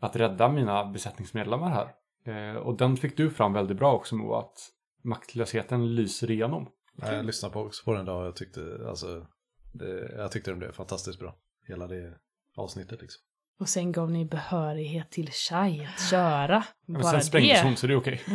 att 0.00 0.16
rädda 0.16 0.48
mina 0.48 0.84
besättningsmedlemmar 0.84 1.70
här. 1.70 1.94
Eh, 2.24 2.56
och 2.56 2.76
den 2.76 2.96
fick 2.96 3.16
du 3.16 3.30
fram 3.30 3.52
väldigt 3.52 3.76
bra 3.76 3.92
också 3.92 4.16
Moa, 4.16 4.38
att 4.38 4.58
maktlösheten 5.02 5.94
lyser 5.94 6.30
igenom. 6.30 6.68
Okay. 6.96 7.16
Jag 7.16 7.24
lyssnade 7.24 7.52
på, 7.52 7.60
också 7.60 7.84
på 7.84 7.92
den 7.92 8.02
idag 8.02 8.20
och 8.20 8.26
jag 8.26 8.36
tyckte, 8.36 8.84
alltså, 8.88 9.26
det, 9.72 10.12
jag 10.16 10.32
tyckte 10.32 10.50
den 10.50 10.58
blev 10.58 10.72
fantastiskt 10.72 11.18
bra. 11.18 11.36
Hela 11.66 11.86
det 11.86 12.18
avsnittet 12.56 13.00
liksom. 13.00 13.29
Och 13.60 13.68
sen 13.68 13.92
gav 13.92 14.10
ni 14.10 14.24
behörighet 14.24 15.10
till 15.10 15.30
Shai 15.30 15.84
att 15.84 16.10
köra. 16.10 16.64
Men 16.86 17.04
sen 17.04 17.22
sprängdes 17.22 17.62
hon 17.62 17.76
så 17.76 17.86
det 17.86 17.92
är 17.92 17.96
okej. 17.96 18.20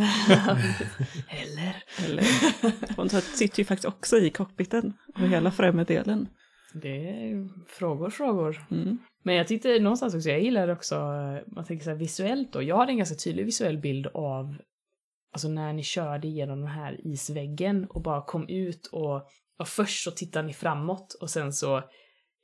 Eller? 1.30 1.84
Eller, 2.06 2.26
hon 2.96 3.10
sitter 3.10 3.60
ju 3.60 3.66
faktiskt 3.66 3.88
också 3.88 4.18
i 4.18 4.30
cockpiten 4.30 4.94
och 5.16 5.28
hela 5.28 5.52
främre 5.52 5.84
delen. 5.84 6.28
Det 6.74 7.10
är 7.10 7.50
frågor, 7.68 8.10
frågor. 8.10 8.68
Mm. 8.72 8.98
Men 9.24 9.36
jag 9.36 9.48
tyckte 9.48 9.80
någonstans 9.80 10.16
också, 10.16 10.30
jag 10.30 10.42
gillar 10.42 10.68
också, 10.68 10.96
eh, 10.96 11.54
man 11.54 11.66
tänker 11.66 11.84
så 11.84 11.90
här 11.90 11.98
visuellt 11.98 12.54
då. 12.54 12.64
Jag 12.64 12.78
hade 12.78 12.92
en 12.92 12.98
ganska 12.98 13.16
tydlig 13.16 13.46
visuell 13.46 13.78
bild 13.78 14.08
av, 14.08 14.58
alltså 15.34 15.48
när 15.48 15.74
ni 15.74 15.84
körde 15.84 16.28
igenom 16.28 16.60
den 16.60 16.70
här 16.70 17.08
isväggen 17.08 17.86
och 17.90 18.02
bara 18.02 18.22
kom 18.22 18.50
ut 18.50 18.90
och, 18.92 19.16
och 19.60 19.68
först 19.68 20.04
så 20.04 20.12
tittar 20.12 20.44
ni 20.44 20.54
framåt 20.54 21.14
och 21.22 21.30
sen 21.30 21.54
så 21.54 21.84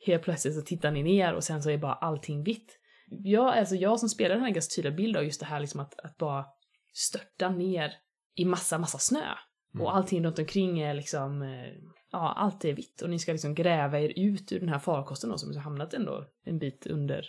helt 0.06 0.24
plötsligt 0.24 0.56
så 0.56 0.62
tittar 0.62 0.92
ni 0.92 1.04
ner 1.04 1.34
och 1.34 1.44
sen 1.44 1.64
så 1.64 1.70
är 1.70 1.78
bara 1.78 1.94
allting 1.94 2.44
vitt. 2.44 2.78
Jag, 3.08 3.58
alltså 3.58 3.76
jag 3.76 4.00
som 4.00 4.10
spelar 4.10 4.36
den 4.36 4.44
här 4.44 4.52
ganska 4.52 4.76
tydliga 4.76 4.96
bild 4.96 5.18
av 5.18 5.24
just 5.24 5.40
det 5.40 5.46
här 5.46 5.60
liksom 5.60 5.80
att, 5.80 6.00
att 6.00 6.18
bara 6.18 6.46
störta 6.94 7.50
ner 7.50 7.94
i 8.36 8.46
massa, 8.46 8.78
massa 8.78 8.98
snö. 8.98 9.26
Mm. 9.74 9.86
Och 9.86 9.96
allting 9.96 10.26
runt 10.26 10.40
omkring 10.40 10.80
är 10.80 10.94
liksom, 10.94 11.42
eh, 11.42 11.74
ja, 12.12 12.34
allt 12.38 12.66
är 12.66 12.74
vitt. 12.74 13.02
Och 13.02 13.10
ni 13.10 13.20
ska 13.20 13.32
liksom 13.32 13.56
gräva 13.56 14.00
er 14.00 14.14
ut 14.16 14.52
ur 14.52 14.60
den 14.60 14.70
här 14.70 14.80
farkosten 14.80 15.30
då, 15.30 15.38
som 15.38 15.54
har 15.54 15.62
hamnat 15.62 15.94
ändå 15.94 16.26
en 16.46 16.60
bit 16.60 16.88
under, 16.88 17.26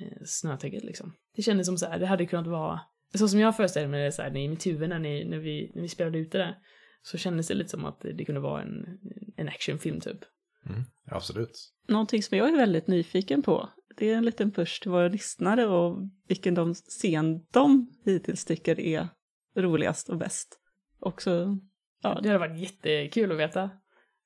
eh, 0.00 0.22
snötäcket 0.24 0.84
liksom. 0.84 1.14
Det 1.36 1.42
kändes 1.42 1.66
som 1.66 1.78
så 1.78 1.86
här, 1.86 1.98
det 1.98 2.06
hade 2.06 2.26
kunnat 2.26 2.46
vara, 2.46 2.80
så 3.14 3.28
som 3.28 3.40
jag 3.40 3.56
föreställer 3.56 3.88
mig 3.88 4.04
det 4.04 4.12
så 4.12 4.22
här, 4.22 4.36
i 4.36 4.48
mitt 4.48 4.66
huvud 4.66 4.88
när, 4.88 4.98
ni, 4.98 5.24
när, 5.24 5.38
vi, 5.38 5.72
när 5.74 5.82
vi 5.82 5.88
spelade 5.88 6.18
ute 6.18 6.38
det, 6.38 6.56
så 7.02 7.18
kändes 7.18 7.48
det 7.48 7.54
lite 7.54 7.70
som 7.70 7.84
att 7.84 8.00
det 8.00 8.24
kunde 8.24 8.40
vara 8.40 8.62
en, 8.62 8.98
en 9.36 9.48
actionfilm 9.48 10.00
typ. 10.00 10.18
Mm. 10.66 10.84
Absolut. 11.12 11.72
Någonting 11.88 12.22
som 12.22 12.38
jag 12.38 12.48
är 12.48 12.56
väldigt 12.56 12.86
nyfiken 12.86 13.42
på, 13.42 13.68
det 13.96 14.10
är 14.10 14.16
en 14.16 14.24
liten 14.24 14.50
push 14.50 14.82
till 14.82 14.90
våra 14.90 15.08
lyssnare 15.08 15.66
och 15.66 15.98
vilken 16.28 16.54
de 16.54 16.74
scen 16.74 17.44
de 17.52 17.90
hittills 18.04 18.44
tycker 18.44 18.80
är 18.80 19.08
roligast 19.56 20.08
och 20.08 20.18
bäst. 20.18 20.58
Också, 21.00 21.58
ja, 22.02 22.20
Det 22.22 22.28
hade 22.28 22.38
varit 22.38 22.58
jättekul 22.60 23.32
att 23.32 23.38
veta. 23.38 23.70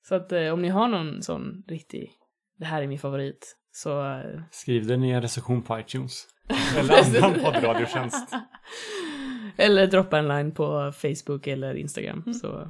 Så 0.09 0.15
att 0.15 0.33
eh, 0.33 0.49
om 0.53 0.63
ni 0.63 0.69
har 0.69 0.89
någon 0.89 1.23
sån 1.23 1.65
riktig, 1.69 2.11
det 2.59 2.65
här 2.65 2.83
är 2.83 2.87
min 2.87 2.99
favorit, 2.99 3.57
så... 3.73 4.05
eh, 4.13 4.41
Skriv 4.51 4.87
den 4.87 5.05
i 5.05 5.11
en 5.11 5.23
recension 5.23 5.63
på 5.63 5.79
iTunes. 5.81 6.27
Eller 6.79 7.25
annan 7.25 7.41
poddradiotjänst. 7.41 8.29
eller 9.57 9.87
droppa 9.87 10.19
en 10.19 10.29
line 10.29 10.53
på 10.53 10.93
Facebook 10.97 11.47
eller 11.47 11.75
Instagram, 11.75 12.23
Mm. 12.27 12.35
så, 12.35 12.69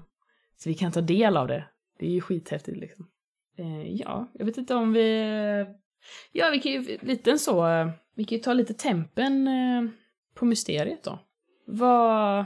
så 0.56 0.68
vi 0.68 0.74
kan 0.74 0.92
ta 0.92 1.00
del 1.00 1.36
av 1.36 1.48
det. 1.48 1.64
Det 1.98 2.06
är 2.06 2.10
ju 2.10 2.20
skithäftigt 2.20 2.76
liksom. 2.76 3.08
Eh, 3.58 3.92
ja, 3.92 4.32
jag 4.34 4.46
vet 4.46 4.56
inte 4.56 4.74
om 4.74 4.92
vi... 4.92 5.20
Ja, 6.32 6.50
vi 6.50 6.60
kan 6.60 6.72
ju 6.72 6.98
lite 7.02 7.38
så... 7.38 7.64
Vi 8.14 8.24
kan 8.24 8.38
ju 8.38 8.44
ta 8.44 8.52
lite 8.52 8.74
tempen 8.74 9.48
eh, 9.48 9.90
på 10.34 10.44
mysteriet 10.44 11.04
då. 11.04 11.18
Vad, 11.66 12.44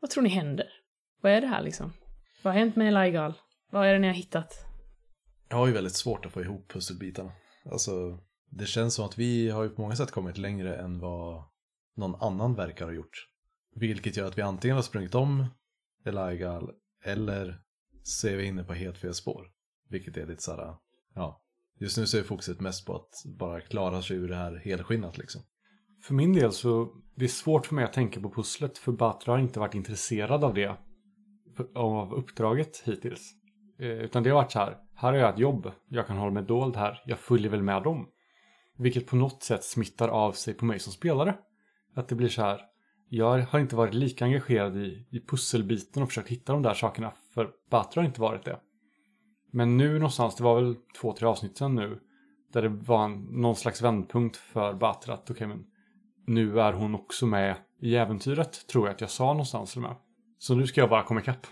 vad 0.00 0.10
tror 0.10 0.22
ni 0.22 0.28
händer? 0.28 0.66
Vad 1.20 1.32
är 1.32 1.40
det 1.40 1.46
här 1.46 1.62
liksom? 1.62 1.92
Vad 2.42 2.54
har 2.54 2.60
hänt 2.60 2.76
med 2.76 2.88
Eligal? 2.88 3.34
Vad 3.70 3.86
är 3.86 3.92
det 3.92 3.98
ni 3.98 4.06
har 4.06 4.14
hittat? 4.14 4.54
Jag 5.48 5.56
har 5.56 5.66
ju 5.66 5.72
väldigt 5.72 5.94
svårt 5.94 6.26
att 6.26 6.32
få 6.32 6.40
ihop 6.40 6.68
pusselbitarna. 6.68 7.32
Alltså, 7.64 8.18
det 8.50 8.66
känns 8.66 8.94
som 8.94 9.04
att 9.04 9.18
vi 9.18 9.50
har 9.50 9.62
ju 9.62 9.68
på 9.68 9.80
många 9.82 9.96
sätt 9.96 10.10
kommit 10.10 10.38
längre 10.38 10.76
än 10.76 10.98
vad 10.98 11.44
någon 11.96 12.14
annan 12.14 12.54
verkar 12.54 12.84
ha 12.84 12.92
gjort. 12.92 13.28
Vilket 13.74 14.16
gör 14.16 14.26
att 14.26 14.38
vi 14.38 14.42
antingen 14.42 14.76
har 14.76 14.82
sprungit 14.82 15.14
om 15.14 15.46
Eligal 16.06 16.70
eller 17.04 17.58
så 18.02 18.28
är 18.28 18.36
vi 18.36 18.44
inne 18.44 18.64
på 18.64 18.72
helt 18.72 18.98
fel 18.98 19.14
spår. 19.14 19.46
Vilket 19.92 20.16
är 20.16 20.26
lite 20.26 20.42
såhär, 20.42 20.74
ja. 21.14 21.42
Just 21.80 21.98
nu 21.98 22.06
så 22.06 22.18
är 22.18 22.22
fokuset 22.22 22.60
mest 22.60 22.86
på 22.86 22.94
att 22.94 23.10
bara 23.38 23.60
klara 23.60 24.02
sig 24.02 24.16
ur 24.16 24.28
det 24.28 24.36
här 24.36 24.62
helskinnat 24.64 25.18
liksom. 25.18 25.42
För 26.02 26.14
min 26.14 26.32
del 26.32 26.52
så 26.52 26.94
det 27.14 27.24
är 27.24 27.28
svårt 27.28 27.66
för 27.66 27.74
mig 27.74 27.84
att 27.84 27.92
tänka 27.92 28.20
på 28.20 28.30
pusslet 28.30 28.78
för 28.78 28.92
Batra 28.92 29.32
har 29.32 29.38
inte 29.38 29.60
varit 29.60 29.74
intresserad 29.74 30.44
av 30.44 30.54
det. 30.54 30.76
Av 31.74 32.14
uppdraget 32.14 32.82
hittills. 32.84 33.32
Eh, 33.78 33.88
Utan 33.88 34.22
det 34.22 34.30
har 34.30 34.34
varit 34.34 34.52
så 34.52 34.58
här, 34.58 34.76
här 34.94 35.12
har 35.12 35.18
jag 35.18 35.34
ett 35.34 35.38
jobb, 35.38 35.70
jag 35.88 36.06
kan 36.06 36.16
hålla 36.16 36.32
mig 36.32 36.42
dold 36.42 36.76
här, 36.76 37.02
jag 37.06 37.18
följer 37.18 37.50
väl 37.50 37.62
med 37.62 37.82
dem. 37.82 38.08
Vilket 38.78 39.06
på 39.06 39.16
något 39.16 39.42
sätt 39.42 39.64
smittar 39.64 40.08
av 40.08 40.32
sig 40.32 40.54
på 40.54 40.64
mig 40.64 40.78
som 40.78 40.92
spelare. 40.92 41.38
Att 41.94 42.08
det 42.08 42.14
blir 42.14 42.28
så 42.28 42.42
här, 42.42 42.60
jag 43.08 43.38
har 43.38 43.58
inte 43.58 43.76
varit 43.76 43.94
lika 43.94 44.24
engagerad 44.24 44.76
i, 44.76 45.06
i 45.10 45.20
pusselbiten 45.20 46.02
och 46.02 46.08
försökt 46.08 46.28
hitta 46.28 46.52
de 46.52 46.62
där 46.62 46.74
sakerna, 46.74 47.12
för 47.34 47.50
Batra 47.70 48.02
har 48.02 48.06
inte 48.06 48.20
varit 48.20 48.44
det. 48.44 48.60
Men 49.54 49.76
nu 49.76 49.92
någonstans, 49.92 50.36
det 50.36 50.44
var 50.44 50.54
väl 50.60 50.76
två, 51.00 51.12
tre 51.12 51.28
avsnitt 51.28 51.56
sedan 51.56 51.74
nu, 51.74 51.98
där 52.52 52.62
det 52.62 52.68
var 52.68 53.04
en, 53.04 53.12
någon 53.30 53.56
slags 53.56 53.82
vändpunkt 53.82 54.36
för 54.36 54.72
Batra 54.72 55.14
att 55.14 55.30
okej 55.30 55.46
men 55.46 55.64
nu 56.26 56.60
är 56.60 56.72
hon 56.72 56.94
också 56.94 57.26
med 57.26 57.56
i 57.80 57.96
äventyret, 57.96 58.66
tror 58.66 58.86
jag 58.86 58.94
att 58.94 59.00
jag 59.00 59.10
sa 59.10 59.26
någonstans 59.26 59.72
till 59.72 59.80
med. 59.80 59.94
Så 60.38 60.54
nu 60.54 60.66
ska 60.66 60.80
jag 60.80 60.90
bara 60.90 61.02
komma 61.02 61.20
ikapp. 61.20 61.46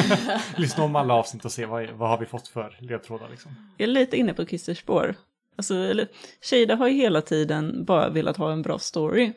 Lyssna 0.56 0.84
om 0.84 0.96
alla 0.96 1.14
avsnitt 1.14 1.44
och 1.44 1.52
se 1.52 1.66
vad, 1.66 1.90
vad 1.90 2.08
har 2.08 2.18
vi 2.18 2.26
fått 2.26 2.48
för 2.48 2.76
ledtrådar 2.80 3.28
liksom. 3.30 3.52
Jag 3.76 3.88
är 3.88 3.92
lite 3.92 4.16
inne 4.16 4.34
på 4.34 4.46
Christers 4.46 4.78
spår. 4.78 5.14
Alltså, 5.56 5.74
eller, 5.74 6.08
Shada 6.40 6.76
har 6.76 6.88
ju 6.88 6.94
hela 6.94 7.22
tiden 7.22 7.84
bara 7.84 8.08
velat 8.08 8.36
ha 8.36 8.52
en 8.52 8.62
bra 8.62 8.78
story. 8.78 9.32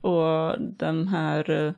Och 0.00 0.60
de 0.60 1.08
här 1.08 1.50
eh, 1.50 1.72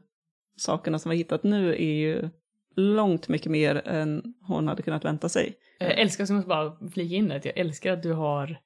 sakerna 0.57 0.99
som 0.99 1.11
vi 1.11 1.17
har 1.17 1.19
hittat 1.19 1.43
nu 1.43 1.75
är 1.75 1.95
ju 1.95 2.29
långt 2.77 3.29
mycket 3.29 3.53
mer 3.53 3.89
än 3.89 4.35
hon 4.43 4.69
hade 4.69 4.83
kunnat 4.83 5.05
vänta 5.05 5.29
sig. 5.29 5.55
Jag 5.79 5.99
älskar, 5.99 6.27
så 6.27 6.33
jag 6.33 6.37
måste 6.37 6.49
bara 6.49 6.91
flika 6.93 7.15
in 7.15 7.29
det, 7.29 7.37
att 7.37 7.45
jag 7.45 7.57
älskar 7.59 7.93
att 7.93 8.03
du 8.03 8.13
har 8.13 8.59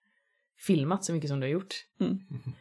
filmat 0.67 1.05
så 1.05 1.13
mycket 1.13 1.31
som 1.31 1.41
du 1.41 1.47
har 1.47 1.53
gjort. 1.53 1.75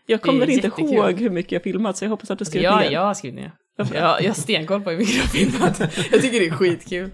Jag 0.05 0.21
kommer 0.21 0.39
Det 0.45 0.51
är 0.51 0.53
inte 0.55 0.67
jättekul. 0.67 0.93
ihåg 0.93 1.19
hur 1.19 1.29
mycket 1.29 1.51
jag 1.51 1.63
filmat, 1.63 1.97
så 1.97 2.05
jag 2.05 2.09
hoppas 2.09 2.31
att 2.31 2.39
du 2.39 2.41
Alltså, 2.41 2.51
skrivit 2.51 2.63
jag, 2.63 2.79
ner. 2.79 2.91
jag 2.91 3.01
har 3.01 3.13
skrivit 3.13 3.35
ner. 3.39 3.51
Jag, 3.77 3.87
jag 3.93 4.27
har 4.29 4.33
stenkoll 4.33 4.81
på 4.81 4.89
hur 4.89 4.97
mycket 4.97 5.13
du 5.15 5.21
har 5.21 5.27
filmat. 5.27 5.79
Jag 6.11 6.21
tycker 6.21 6.39
det 6.39 6.47
är 6.47 6.51
skitkul. 6.51 7.09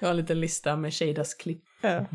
Jag 0.00 0.06
har 0.06 0.10
en 0.10 0.16
liten 0.16 0.40
lista 0.40 0.76
med 0.76 0.94
Shadas 0.94 1.34
klipp. 1.34 1.62
Ja, 1.80 2.06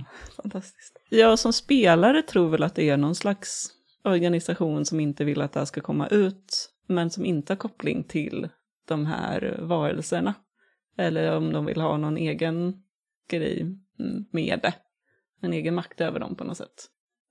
fantastiskt. 0.41 0.99
Jag 1.09 1.39
som 1.39 1.53
spelare 1.53 2.21
tror 2.21 2.49
väl 2.49 2.63
att 2.63 2.75
det 2.75 2.89
är 2.89 2.97
någon 2.97 3.15
slags 3.15 3.67
organisation 4.03 4.85
som 4.85 4.99
inte 4.99 5.23
vill 5.25 5.41
att 5.41 5.53
det 5.53 5.59
här 5.59 5.65
ska 5.65 5.81
komma 5.81 6.07
ut, 6.07 6.69
men 6.87 7.09
som 7.09 7.25
inte 7.25 7.53
har 7.53 7.57
koppling 7.57 8.03
till 8.03 8.49
de 8.87 9.05
här 9.05 9.57
varelserna. 9.61 10.33
Eller 10.97 11.37
om 11.37 11.53
de 11.53 11.65
vill 11.65 11.81
ha 11.81 11.97
någon 11.97 12.17
egen 12.17 12.82
grej 13.27 13.61
mm, 13.99 14.25
med 14.31 14.59
det. 14.63 14.73
En 15.41 15.53
egen 15.53 15.75
makt 15.75 16.01
över 16.01 16.19
dem 16.19 16.35
på 16.35 16.43
något 16.43 16.57
sätt. 16.57 16.89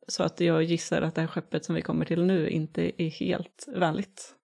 Så 0.08 0.22
att 0.22 0.40
jag 0.40 0.62
gissar 0.62 1.02
att 1.02 1.14
det 1.14 1.20
här 1.20 1.28
skeppet 1.28 1.64
som 1.64 1.74
vi 1.74 1.82
kommer 1.82 2.04
till 2.04 2.24
nu 2.24 2.48
inte 2.48 3.02
är 3.02 3.10
helt 3.10 3.68
vänligt. 3.76 4.34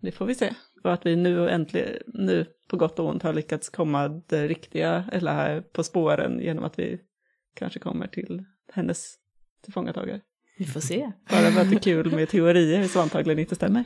Det 0.00 0.12
får 0.12 0.26
vi 0.26 0.34
se. 0.34 0.54
Och 0.84 0.92
att 0.92 1.06
vi 1.06 1.16
nu 1.16 1.50
äntligen, 1.50 1.96
nu 2.06 2.46
på 2.68 2.76
gott 2.76 2.98
och 2.98 3.08
ont 3.08 3.22
har 3.22 3.32
lyckats 3.32 3.68
komma 3.68 4.08
det 4.08 4.48
riktiga, 4.48 5.04
eller 5.12 5.32
här 5.32 5.60
på 5.60 5.82
spåren 5.82 6.40
genom 6.40 6.64
att 6.64 6.78
vi 6.78 7.00
kanske 7.54 7.78
kommer 7.78 8.06
till 8.06 8.44
hennes 8.72 9.14
tillfångatagare. 9.64 10.20
Vi 10.58 10.64
får 10.64 10.80
se. 10.80 11.12
Bara 11.30 11.50
för 11.50 11.60
att 11.60 11.70
det 11.70 11.76
är 11.76 11.80
kul 11.80 12.12
med 12.12 12.28
teorier 12.28 12.84
som 12.84 13.02
antagligen 13.02 13.38
inte 13.38 13.54
stämmer. 13.54 13.84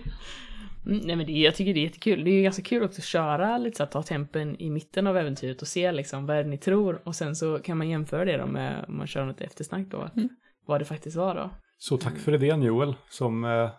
Mm, 0.87 1.01
nej 1.05 1.17
men 1.17 1.27
det, 1.27 1.33
jag 1.33 1.55
tycker 1.55 1.75
det 1.75 1.81
är 1.81 1.85
jättekul. 1.85 2.25
Det 2.25 2.31
är 2.31 2.35
ju 2.35 2.43
ganska 2.43 2.63
kul 2.63 2.83
också 2.83 3.01
att 3.01 3.05
köra 3.05 3.59
lite 3.59 3.77
så 3.77 3.83
att 3.83 3.91
ta 3.91 4.03
tempen 4.03 4.61
i 4.61 4.71
mitten 4.71 5.07
av 5.07 5.17
äventyret 5.17 5.63
och 5.63 5.69
se 5.69 5.93
liksom 5.93 6.27
vad 6.27 6.37
är 6.37 6.43
det 6.45 6.51
ni 6.51 6.59
tror 6.59 7.03
och 7.05 7.15
sen 7.15 7.37
så 7.37 7.59
kan 7.59 7.79
man 7.79 7.89
jämföra 7.89 8.25
det 8.25 8.37
då 8.37 8.47
med 8.47 8.85
om 8.89 8.97
man 8.97 9.07
kör 9.07 9.25
något 9.25 9.41
eftersnack 9.41 9.87
då. 9.87 9.99
Att, 10.01 10.17
Mm. 10.17 10.29
Vad 10.67 10.81
det 10.81 10.85
faktiskt 10.85 11.17
var 11.17 11.35
då. 11.35 11.51
Så 11.79 11.97
tack 11.97 12.19
för 12.19 12.35
idén 12.35 12.63
Joel, 12.63 12.95
som, 13.09 13.45
eh, 13.45 13.71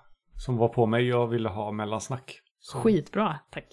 som 0.46 0.58
var 0.58 0.68
på 0.68 0.86
mig 0.86 1.14
och 1.14 1.34
ville 1.34 1.50
ha 1.50 1.72
mellansnack. 1.72 2.40
Så, 2.60 2.78
Skitbra, 2.78 3.40
tack. 3.52 3.68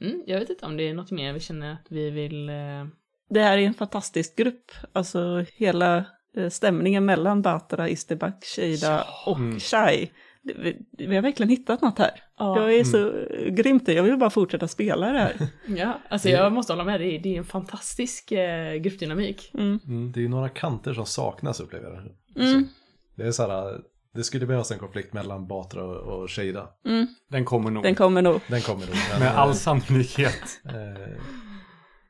Mm, 0.00 0.22
jag 0.26 0.40
vet 0.40 0.50
inte 0.50 0.66
om 0.66 0.76
det 0.76 0.88
är 0.88 0.94
något 0.94 1.10
mer 1.10 1.32
vi 1.32 1.40
känner 1.40 1.72
att 1.72 1.86
vi 1.90 2.10
vill... 2.10 2.48
Eh... 2.48 2.84
Det 3.28 3.40
här 3.40 3.58
är 3.58 3.62
en 3.62 3.74
fantastisk 3.74 4.36
grupp. 4.36 4.72
Alltså 4.92 5.44
hela 5.56 6.04
eh, 6.36 6.48
stämningen 6.48 7.04
mellan 7.04 7.42
Batra, 7.42 7.88
Isterbak, 7.88 8.44
Shada 8.44 9.04
och 9.26 9.36
Mm. 9.38 9.60
Shai. 9.60 10.10
Vi, 10.42 10.76
vi 10.90 11.14
har 11.14 11.22
verkligen 11.22 11.50
hittat 11.50 11.82
något 11.82 11.98
här. 11.98 12.10
Ja. 12.38 12.60
Jag 12.60 12.74
är 12.74 12.84
så 12.84 13.18
eh, 13.18 13.48
grymt 13.52 13.88
Jag 13.88 14.02
vill 14.02 14.16
bara 14.16 14.30
fortsätta 14.30 14.68
spela 14.68 15.12
det 15.12 15.18
här. 15.18 15.36
Ja, 15.66 16.00
alltså 16.08 16.28
jag 16.28 16.52
måste 16.52 16.72
hålla 16.72 16.84
med. 16.84 17.00
Det 17.00 17.06
är, 17.06 17.18
det 17.18 17.34
är 17.34 17.38
en 17.38 17.44
fantastisk 17.44 18.32
eh, 18.32 18.74
gruppdynamik. 18.74 19.50
Mm. 19.54 19.80
mm. 19.86 20.12
Det 20.12 20.20
är 20.20 20.22
ju 20.22 20.28
några 20.28 20.48
kanter 20.48 20.94
som 20.94 21.06
saknas 21.06 21.60
upplever 21.60 22.12
jag. 22.34 22.44
Mm. 22.46 22.68
Det 23.16 23.26
är 23.26 23.32
så 23.32 23.42
här, 23.42 23.80
det 24.14 24.24
skulle 24.24 24.46
behövas 24.46 24.70
en 24.70 24.78
konflikt 24.78 25.12
mellan 25.12 25.46
Batra 25.46 25.84
och, 25.84 26.30
Shada. 26.30 26.68
Mm. 26.86 27.06
Den 27.30 27.44
kommer 27.44 27.70
nog. 27.70 27.82
Den 27.82 27.94
kommer 27.94 28.22
nog. 28.22 28.40
Den 28.48 28.60
kommer 28.60 28.86
nog. 28.86 28.96
men, 29.10 29.20
Med 29.20 29.28
eh, 29.28 29.38
all 29.38 29.54
sannolikhet. 29.54 30.60
Eh, 30.64 31.22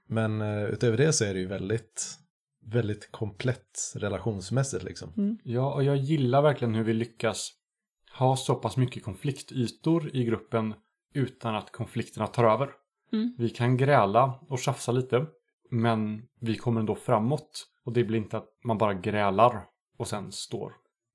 Men 0.08 0.40
eh, 0.40 0.64
utöver 0.64 0.96
det 0.96 1.12
så 1.12 1.24
är 1.24 1.34
det 1.34 1.40
ju 1.40 1.46
väldigt, 1.46 2.18
väldigt 2.72 3.12
komplett 3.12 3.92
relationsmässigt 3.94 4.84
liksom. 4.84 5.38
Ja, 5.44 5.74
och 5.74 5.84
jag 5.84 5.96
gillar 5.96 6.42
verkligen 6.42 6.74
hur 6.74 6.84
vi 6.84 6.92
lyckas 6.92 7.50
ha 8.18 8.36
så 8.36 8.54
pass 8.54 8.76
mycket 8.76 9.04
konfliktytor 9.04 10.10
i 10.16 10.24
gruppen 10.24 10.74
utan 11.14 11.54
att 11.54 11.72
konflikterna 11.72 12.26
tar 12.26 12.44
över. 12.44 12.70
Mm. 13.12 13.34
Vi 13.38 13.48
kan 13.50 13.76
gräla 13.76 14.34
och 14.48 14.58
tjafsa 14.58 14.92
lite, 14.92 15.26
men 15.70 16.22
vi 16.40 16.56
kommer 16.56 16.80
ändå 16.80 16.94
framåt. 16.94 17.66
Och 17.84 17.92
det 17.92 18.04
blir 18.04 18.18
inte 18.18 18.36
att 18.36 18.48
man 18.64 18.78
bara 18.78 18.94
grälar 18.94 19.64
och 19.96 20.08
sen 20.08 20.32
står 20.32 20.72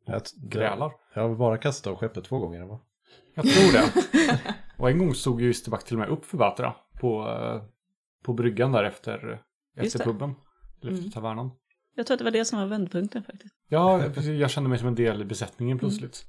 och 0.08 0.14
Jag, 0.14 0.22
grälar. 0.44 0.92
jag 1.14 1.22
har 1.30 1.36
bara 1.36 1.58
kastat 1.58 1.92
av 1.94 1.98
skeppet 2.00 2.24
två 2.24 2.40
gånger. 2.40 2.64
Va? 2.64 2.80
Jag 3.34 3.46
tror 3.46 3.72
det. 3.74 3.94
och 4.78 4.90
en 4.90 4.98
gång 5.00 5.14
stod 5.16 5.42
ju 5.42 5.50
Isterback 5.50 5.84
till 5.84 5.96
och 5.96 6.00
med 6.00 6.10
upp 6.10 6.26
för 6.26 6.38
Batra 6.38 6.74
på, 7.00 7.30
eh, 7.30 7.64
på 8.24 8.34
bryggan 8.34 8.72
där 8.72 8.84
efter, 8.84 9.42
efter 9.78 10.04
puben. 10.06 10.36
Eller 10.82 10.92
efter 10.92 11.02
Mm. 11.04 11.12
tavernan. 11.12 11.52
Jag 11.96 12.08
tror 12.08 12.16
att 12.16 12.20
det 12.20 12.24
var 12.24 12.32
det 12.32 12.46
som 12.46 12.60
var 12.60 12.66
vändpunkten 12.66 13.24
faktiskt. 13.24 13.56
Ja, 13.68 14.06
jag 14.22 14.52
kände 14.52 14.70
mig 14.70 14.80
som 14.80 14.88
en 14.88 14.96
del 14.96 15.22
i 15.22 15.26
besättningen 15.26 15.80
plötsligt. 15.80 16.26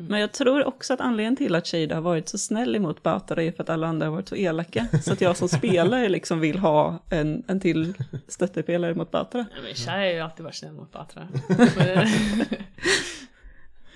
Men 0.00 0.20
jag 0.20 0.32
tror 0.32 0.64
också 0.64 0.94
att 0.94 1.00
anledningen 1.00 1.36
till 1.36 1.54
att 1.54 1.66
Shada 1.66 1.94
har 1.94 2.02
varit 2.02 2.28
så 2.28 2.38
snäll 2.38 2.76
emot 2.76 3.02
Batra 3.02 3.42
är 3.42 3.52
för 3.52 3.62
att 3.62 3.70
alla 3.70 3.86
andra 3.86 4.06
har 4.06 4.12
varit 4.12 4.28
så 4.28 4.36
elaka. 4.36 4.86
Så 5.02 5.12
att 5.12 5.20
jag 5.20 5.36
som 5.36 5.48
spelare 5.48 6.08
liksom 6.08 6.40
vill 6.40 6.58
ha 6.58 7.04
en, 7.10 7.44
en 7.48 7.60
till 7.60 7.94
stöttepelare 8.28 8.94
mot 8.94 9.10
Batra. 9.10 9.46
Nej, 9.52 9.62
men 9.64 9.74
Shai 9.74 9.98
har 10.06 10.14
ju 10.14 10.20
alltid 10.20 10.44
varit 10.44 10.54
snäll 10.54 10.72
mot 10.72 10.92
Batra. 10.92 11.28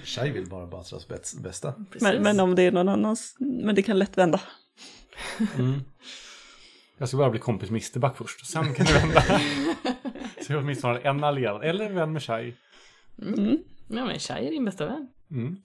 Shai 0.05 0.31
vill 0.31 0.47
bara 0.47 0.67
Batras 0.67 1.09
bäst- 1.09 1.43
bästa. 1.43 1.75
Men, 2.01 2.23
men 2.23 2.41
om 2.41 2.55
det 2.55 2.63
är 2.63 2.73
någon 2.73 2.89
annans, 2.89 3.37
men 3.39 3.75
det 3.75 3.83
kan 3.83 3.99
lätt 3.99 4.19
vända. 4.19 4.41
Mm. 5.59 5.81
Jag 6.99 7.09
ska 7.09 7.17
bara 7.17 7.31
bli 7.31 7.41
kompis 7.41 7.71
med 7.71 7.79
Isterback 7.79 8.17
först. 8.17 8.47
Sen 8.47 8.75
kan 8.75 8.87
det 8.87 8.93
vända. 8.93 9.23
Så 10.47 10.53
jag 10.53 10.59
åtminstone 10.63 10.93
har 10.93 11.01
en 11.01 11.25
allierad. 11.25 11.65
Eller 11.65 11.85
en 11.87 11.95
vän 11.95 12.13
med 12.13 12.23
Shai. 12.23 12.55
Mm. 13.23 13.59
Ja 13.89 14.05
men 14.05 14.19
Shai 14.19 14.47
är 14.47 14.51
din 14.51 14.65
bästa 14.65 14.87
vän. 14.87 15.09
Mm. 15.33 15.57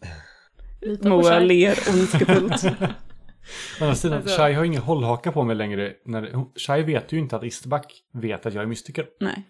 Moa 1.01 1.39
ler 1.39 1.77
ondskefullt. 1.89 2.63
Å 3.81 3.83
andra 3.83 3.95
sidan, 3.95 4.17
Alltså- 4.17 4.37
Shai 4.37 4.53
har 4.53 4.63
ingen 4.63 4.81
hållhaka 4.81 5.31
på 5.31 5.43
mig 5.43 5.55
längre. 5.55 5.93
När, 6.05 6.45
Shai 6.59 6.83
vet 6.83 7.11
ju 7.11 7.19
inte 7.19 7.35
att 7.35 7.43
Isterback 7.43 7.93
vet 8.13 8.45
att 8.45 8.53
jag 8.53 8.63
är 8.63 8.67
mystiker. 8.67 9.07
Nej. 9.19 9.45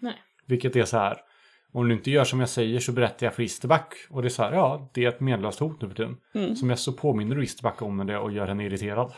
Vilket 0.46 0.76
är 0.76 0.84
så 0.84 0.96
här. 0.96 1.16
Om 1.72 1.88
du 1.88 1.94
inte 1.94 2.10
gör 2.10 2.24
som 2.24 2.40
jag 2.40 2.48
säger 2.48 2.80
så 2.80 2.92
berättar 2.92 3.26
jag 3.26 3.34
för 3.34 3.42
Isterback. 3.42 3.94
Och 4.10 4.22
det 4.22 4.28
är 4.28 4.30
så 4.30 4.42
här, 4.42 4.52
ja, 4.52 4.90
det 4.94 5.04
är 5.04 5.08
ett 5.08 5.20
medlöst 5.20 5.58
hot 5.58 5.82
nu 5.82 5.88
för 5.88 5.96
tiden. 5.96 6.16
Mm. 6.34 6.56
Som 6.56 6.70
jag 6.70 6.78
så 6.78 6.92
påminner 6.92 7.36
du 7.36 7.42
Isterback 7.44 7.82
om 7.82 8.06
det 8.06 8.18
och 8.18 8.32
gör 8.32 8.46
henne 8.46 8.64
irriterad. 8.64 9.12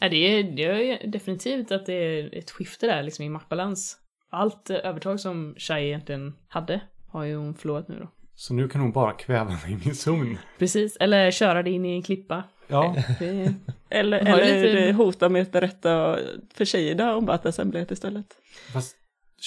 Ja, 0.00 0.08
det, 0.08 0.16
är, 0.16 0.42
det 0.42 0.62
är 0.64 1.06
definitivt 1.06 1.72
att 1.72 1.86
det 1.86 1.92
är 1.94 2.38
ett 2.38 2.50
skifte 2.50 2.86
där 2.86 3.02
liksom 3.02 3.24
i 3.24 3.28
maktbalans. 3.28 3.96
Allt 4.30 4.70
övertag 4.70 5.20
som 5.20 5.54
Shai 5.58 5.86
egentligen 5.86 6.34
hade 6.48 6.80
har 7.08 7.24
ju 7.24 7.36
hon 7.36 7.54
förlorat 7.54 7.88
nu 7.88 7.98
då. 7.98 8.08
Så 8.38 8.54
nu 8.54 8.68
kan 8.68 8.80
hon 8.80 8.92
bara 8.92 9.12
kväva 9.12 9.44
mig 9.44 9.72
i 9.72 9.76
min 9.84 9.94
zon. 9.94 10.38
Precis, 10.58 10.96
eller 11.00 11.30
köra 11.30 11.62
det 11.62 11.70
in 11.70 11.84
i 11.84 11.94
en 11.96 12.02
klippa. 12.02 12.44
Ja, 12.68 12.96
Det, 13.18 13.54
Eller, 13.90 14.18
eller 14.18 14.72
lite- 14.74 14.92
hota 14.92 15.28
med 15.28 15.42
att 15.42 15.52
berätta 15.52 16.18
för 16.54 16.64
Shada 16.64 17.14
om 17.16 17.26
Batas 17.26 17.58
hemlighet 17.58 17.90
istället. 17.90 18.26
fast 18.72 18.96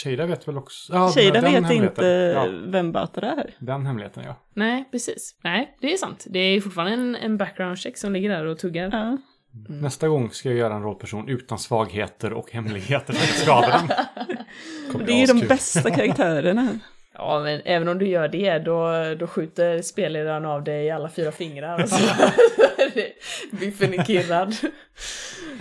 Shada 0.04 0.25
vet 0.25 0.47
väl 0.47 0.58
också. 0.58 0.93
Ja, 0.93 1.12
Shada 1.15 1.41
vet 1.41 1.71
inte 1.71 2.06
Ja, 2.36 2.47
vem 2.65 2.91
Bata 2.91 3.21
är. 3.21 3.56
den 3.60 3.86
hemligheten 3.86 4.23
ja. 4.23 4.36
nej, 4.54 4.86
precis. 4.91 5.36
Nej, 5.43 5.78
det 5.82 5.93
är 5.93 5.97
sant. 5.97 6.25
Det 6.30 6.39
är 6.39 6.62
fortfarande 6.62 6.93
en, 6.93 7.15
en 7.15 7.38
background 7.38 7.78
check 7.78 7.97
som 7.97 8.13
ligger 8.13 8.30
där 8.30 8.45
och 8.45 8.58
tuggar. 8.60 8.89
Ja. 8.91 9.17
Nästa 9.67 10.08
gång 10.08 10.30
ska 10.32 10.49
jag 10.49 10.58
göra 10.58 10.73
en 10.75 10.84
rollperson 10.84 11.30
utan 11.30 11.60
svagheter 11.60 12.34
och 12.34 12.52
hemligheter 12.52 13.13
Det 15.06 15.12
är 15.13 15.19
ju 15.19 15.25
de 15.25 15.47
bästa 15.47 15.91
karaktärerna. 15.91 16.80
Ja, 17.19 17.39
men 17.43 17.62
även 17.65 17.88
om 17.88 17.97
du 17.97 18.08
gör 18.08 18.27
det, 18.27 18.60
då, 18.60 18.91
då 19.19 19.27
skjuter 19.27 19.82
spelledaren 19.82 20.45
av 20.45 20.63
dig 20.63 20.86
i 20.86 20.91
alla 20.91 21.10
fyra 21.10 21.32
fingrar. 21.32 21.84
Och 21.84 21.89
så 21.89 21.95
Biffen 23.51 23.93
är 23.93 24.03
kirrad. 24.03 24.55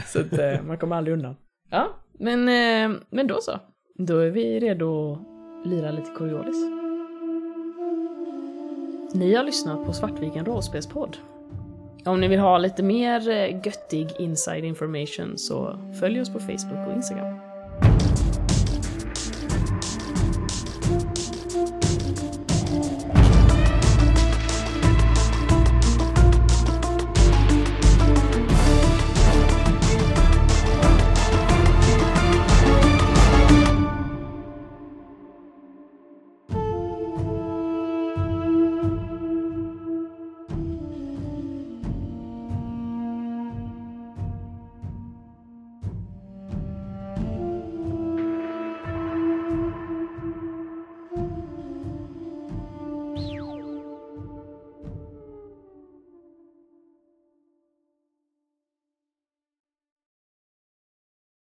Så 0.06 0.20
att 0.20 0.32
eh, 0.32 0.62
man 0.62 0.78
kommer 0.78 0.96
aldrig 0.96 1.14
undan. 1.14 1.36
Ja, 1.70 1.88
men, 2.18 2.48
eh, 2.48 2.98
men 3.10 3.26
då 3.26 3.40
så. 3.40 3.60
Då 3.98 4.18
är 4.18 4.30
vi 4.30 4.60
redo 4.60 5.12
att 5.12 5.66
lira 5.66 5.90
lite 5.90 6.10
Coriolis. 6.10 6.56
Ni 9.14 9.34
har 9.34 9.44
lyssnat 9.44 9.86
på 9.86 9.92
Svartviken 9.92 10.44
rollspelspodd. 10.44 11.16
Om 12.04 12.20
ni 12.20 12.28
vill 12.28 12.38
ha 12.38 12.58
lite 12.58 12.82
mer 12.82 13.28
eh, 13.28 13.66
göttig 13.66 14.08
inside 14.18 14.64
information 14.64 15.38
så 15.38 15.78
följ 16.00 16.20
oss 16.20 16.32
på 16.32 16.38
Facebook 16.38 16.86
och 16.88 16.94
Instagram. 16.94 17.47